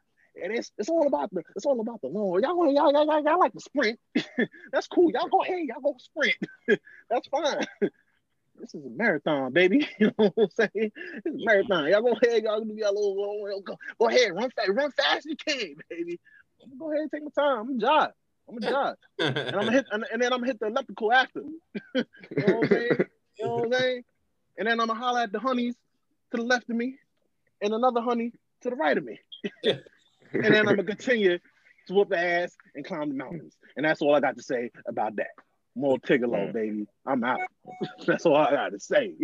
[0.42, 2.40] And it's it's all about the it's all about the long.
[2.42, 3.98] Y'all y'all y'all, y'all, y'all like to sprint.
[4.72, 5.10] That's cool.
[5.10, 5.60] Y'all go ahead.
[5.64, 6.36] Y'all go sprint.
[7.10, 7.66] That's fine.
[8.58, 9.88] This is a marathon, baby.
[9.98, 10.92] You know what I'm saying?
[11.24, 11.88] It's a marathon.
[11.88, 12.42] Y'all go ahead.
[12.44, 14.34] Y'all do y'all little, little go, go ahead.
[14.34, 14.70] Run fast.
[14.70, 16.20] Run fast as you can, baby.
[16.78, 17.60] Go ahead and take my time.
[17.60, 18.12] I'm a jog.
[18.50, 18.96] I'm a jog.
[19.18, 21.40] And I'm gonna hit and, and then I'm gonna hit the elliptical after.
[21.94, 22.04] you
[22.36, 22.88] know what I'm saying?
[23.38, 24.02] You know what I'm saying?
[24.58, 25.74] And then I'm gonna holler at the honeys
[26.32, 26.96] to the left of me
[27.62, 28.32] and another honey
[28.62, 29.20] to the right of me.
[29.64, 29.80] and
[30.32, 31.38] then I'm gonna continue
[31.86, 33.56] to whoop the ass and climb the mountains.
[33.76, 35.30] And that's all I got to say about that.
[35.76, 36.52] More Tigolo, mm.
[36.52, 36.86] baby.
[37.06, 37.40] I'm out.
[38.06, 39.14] That's all I got to say.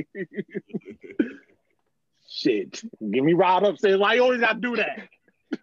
[2.29, 2.83] Shit.
[3.01, 5.09] Give me Rod up saying why you always gotta do that.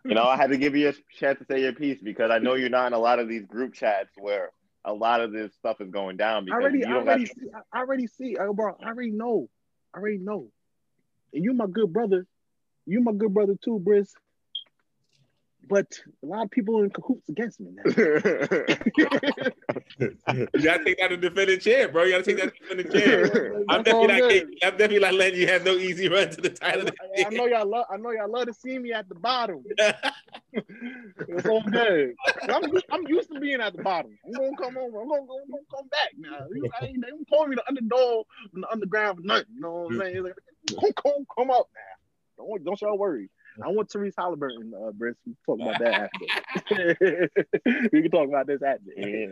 [0.03, 2.39] You know, I had to give you a chance to say your piece because I
[2.39, 4.51] know you're not in a lot of these group chats where
[4.85, 8.07] a lot of this stuff is going down I already, I already, see, I already
[8.07, 8.75] see, uh, bro.
[8.83, 9.49] I already know,
[9.93, 10.49] I already know.
[11.33, 12.25] And you, my good brother,
[12.85, 14.09] you, my good brother too, Briz.
[15.67, 15.87] But
[16.21, 17.83] a lot of people are in cahoots against me now.
[17.95, 17.95] you
[20.61, 22.03] gotta take that to defending champ, bro.
[22.03, 23.65] You gotta take that to defending champ.
[23.69, 24.29] I'm definitely not.
[24.29, 24.55] good.
[24.63, 26.89] I'm definitely not letting you have no easy run to the title.
[27.17, 27.85] I, I know y'all love.
[27.89, 29.63] I know y'all love to see me at the bottom.
[30.55, 32.13] It's all good.
[32.43, 34.15] I'm, I'm used to being at the bottom.
[34.23, 35.01] I'm gonna come over.
[35.01, 36.45] I'm gonna, go, I'm gonna come back now.
[36.53, 39.45] You- I ain't, they don't call me the underdog from the underground for nothing.
[39.55, 40.01] You know what I'm mm.
[40.01, 40.23] saying?
[40.23, 40.35] Like,
[40.79, 42.45] come, come, come up now.
[42.45, 43.29] Don't, don't y'all worry.
[43.61, 45.15] I want Tyrese Haliburton, uh, Briss.
[45.25, 46.09] We can talk about that
[46.55, 47.29] after.
[47.93, 48.91] we can talk about this after.
[48.95, 49.27] Yeah.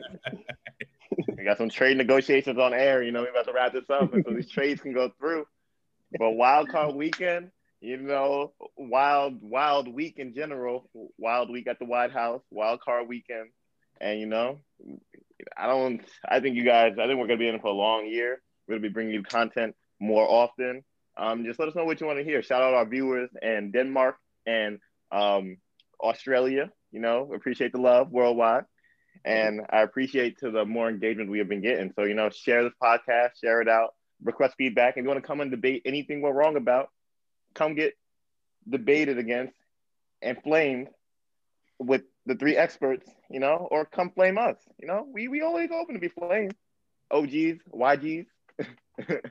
[1.37, 3.01] we got some trade negotiations on air.
[3.01, 5.45] You know, we about to wrap this up, so these trades can go through.
[6.17, 11.85] But wild card weekend, you know, wild wild week in general, wild week at the
[11.85, 13.49] White House, wild card weekend,
[13.99, 14.59] and you know,
[15.57, 16.01] I don't.
[16.27, 16.93] I think you guys.
[16.99, 18.41] I think we're gonna be in it for a long year.
[18.67, 20.83] We're gonna be bringing you content more often.
[21.17, 22.41] Um, just let us know what you want to hear.
[22.41, 24.15] Shout out our viewers in Denmark
[24.45, 24.79] and
[25.11, 25.57] um,
[26.01, 26.71] Australia.
[26.91, 28.63] You know, appreciate the love worldwide.
[29.23, 31.91] And I appreciate to the more engagement we have been getting.
[31.95, 33.93] So, you know, share this podcast, share it out,
[34.23, 34.97] request feedback.
[34.97, 36.89] If you want to come and debate anything we're wrong about,
[37.53, 37.93] come get
[38.67, 39.53] debated against
[40.21, 40.87] and flamed
[41.79, 44.57] with the three experts, you know, or come flame us.
[44.79, 46.55] You know, we we always open to be flamed.
[47.11, 48.25] OGs, YGs,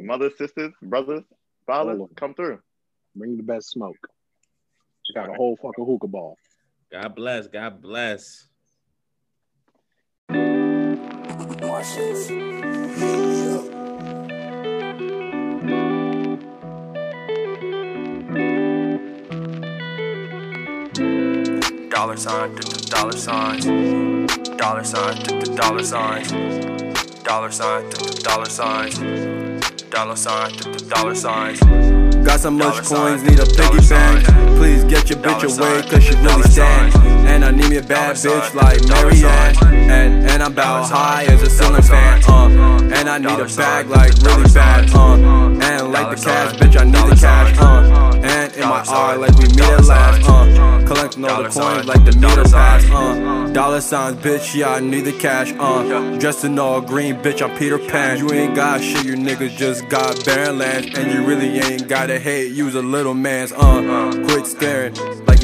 [0.00, 1.24] mothers, sisters, brothers,
[1.66, 2.14] fathers, All of them.
[2.16, 2.60] come through.
[3.16, 3.96] Bring the best smoke.
[5.04, 6.36] She Got a whole fucking hookah ball.
[6.92, 7.48] God bless.
[7.48, 8.46] God bless.
[21.90, 23.64] Dollar sign, d- d- dollar signs.
[24.56, 26.30] Dollar sign, d- d- dollar signs.
[27.22, 28.98] Dollar sign, d- d- dollar signs.
[29.90, 30.52] Dollar sign,
[30.88, 31.58] dollar signs.
[32.24, 34.24] Got so much coins, need a piggy bank.
[34.56, 36.94] Please get your bitch away, cause she really stank.
[37.26, 39.56] And I need me a bad bitch like Marianne.
[39.90, 42.22] And, and I'm about high as a ceiling fan.
[42.28, 44.94] Uh, and I need a bag like really bad.
[44.94, 47.58] Uh, and like the cash, bitch, I need the cash.
[47.58, 47.99] Uh,
[48.60, 50.28] in my R like we meet at last.
[50.28, 52.84] Uh, collecting all the coins like the meter pass.
[52.90, 55.52] Uh, dollar signs, bitch, yeah, I need the cash.
[55.58, 58.18] Uh, dressed in all green, bitch, I'm Peter Pan.
[58.18, 60.98] You ain't got shit, you niggas just got barren lands.
[60.98, 63.52] And you really ain't gotta hate, use a little man's.
[63.52, 64.94] Uh, quit staring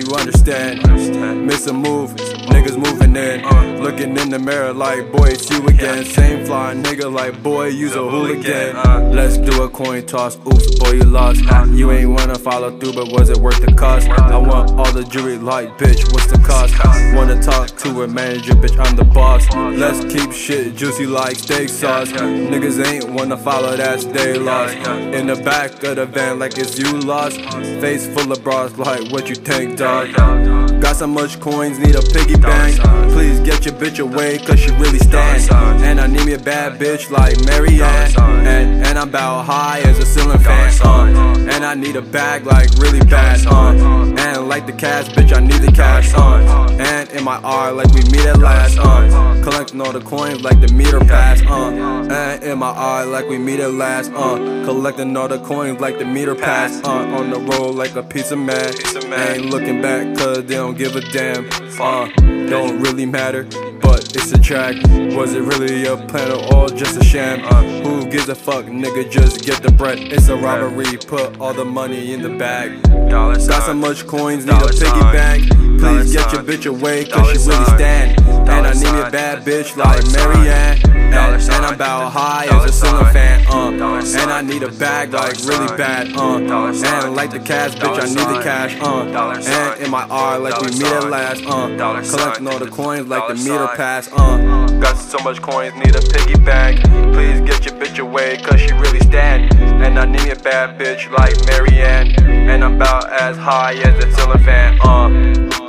[0.07, 1.47] you understand.
[1.47, 2.11] Miss a move,
[2.51, 3.43] niggas moving in.
[3.83, 6.05] Looking in the mirror like, boy, it's you again.
[6.05, 8.77] Same fly nigga like, boy, use a hooligan.
[9.12, 11.41] Let's do a coin toss, oops, boy, you lost.
[11.70, 14.09] You ain't wanna follow through, but was it worth the cost?
[14.09, 16.74] I want all the jewelry like, bitch, what's the cost?
[17.15, 19.49] Wanna talk to a manager, bitch, I'm the boss.
[19.55, 22.11] Let's keep shit juicy like steak sauce.
[22.11, 24.74] Niggas ain't wanna follow that stay lost.
[25.15, 27.41] In the back of the van like it's you lost.
[27.81, 29.95] Face full of bras like what you think, dog.
[29.97, 32.78] Got so much coins, need a piggy bank.
[33.12, 35.48] Please get your bitch away, cause she really stands.
[35.51, 38.12] And I need me a bad bitch like Marianne.
[38.47, 40.73] And, and I'm about high as a ceiling fan.
[40.85, 43.47] Uh, and I need a bag like really bad.
[43.47, 43.73] Uh,
[44.18, 46.12] and like the cash, bitch, I need the cash.
[46.14, 48.77] Uh, and in my R like we meet at last.
[48.78, 51.40] Uh, collecting all the coins like the meter pass.
[51.43, 51.70] Uh,
[52.10, 54.12] and in my R like we meet at last.
[54.12, 54.36] Uh,
[54.66, 56.85] collecting all the coins like the meter pass.
[56.85, 58.74] Uh, on the road like a piece of man.
[59.14, 59.86] Ain't looking back
[60.17, 61.49] cause they don't give a damn.
[61.79, 62.09] Uh,
[62.49, 63.45] don't really matter,
[63.81, 64.75] but it's a track.
[65.15, 67.41] Was it really a plan or all just a sham?
[67.85, 69.11] Who gives a fuck, nigga?
[69.11, 69.99] Just get the bread.
[69.99, 72.83] It's a robbery, put all the money in the bag.
[73.11, 75.49] Got so much coins, need a piggy bank.
[75.78, 78.20] Please get your bitch away, cause she really stand.
[78.49, 80.78] And I need me a bad bitch like Marianne.
[81.07, 83.70] And, and I'm about high as a ceiling fan, uh.
[83.70, 86.37] And I need a bag like really bad, uh.
[86.39, 89.05] And like the cash, bitch, I need the cash, uh.
[89.47, 91.69] And in my R like we meet at last, uh.
[92.11, 94.66] Collecting all the coins like the meter pass, uh.
[94.81, 96.83] Got so much coins, need a piggy bank.
[97.15, 99.52] Please get your bitch away, cause she really stand.
[99.82, 102.14] And I need a bad bitch like Marianne.
[102.48, 105.65] And I'm about as high as a fan, uh.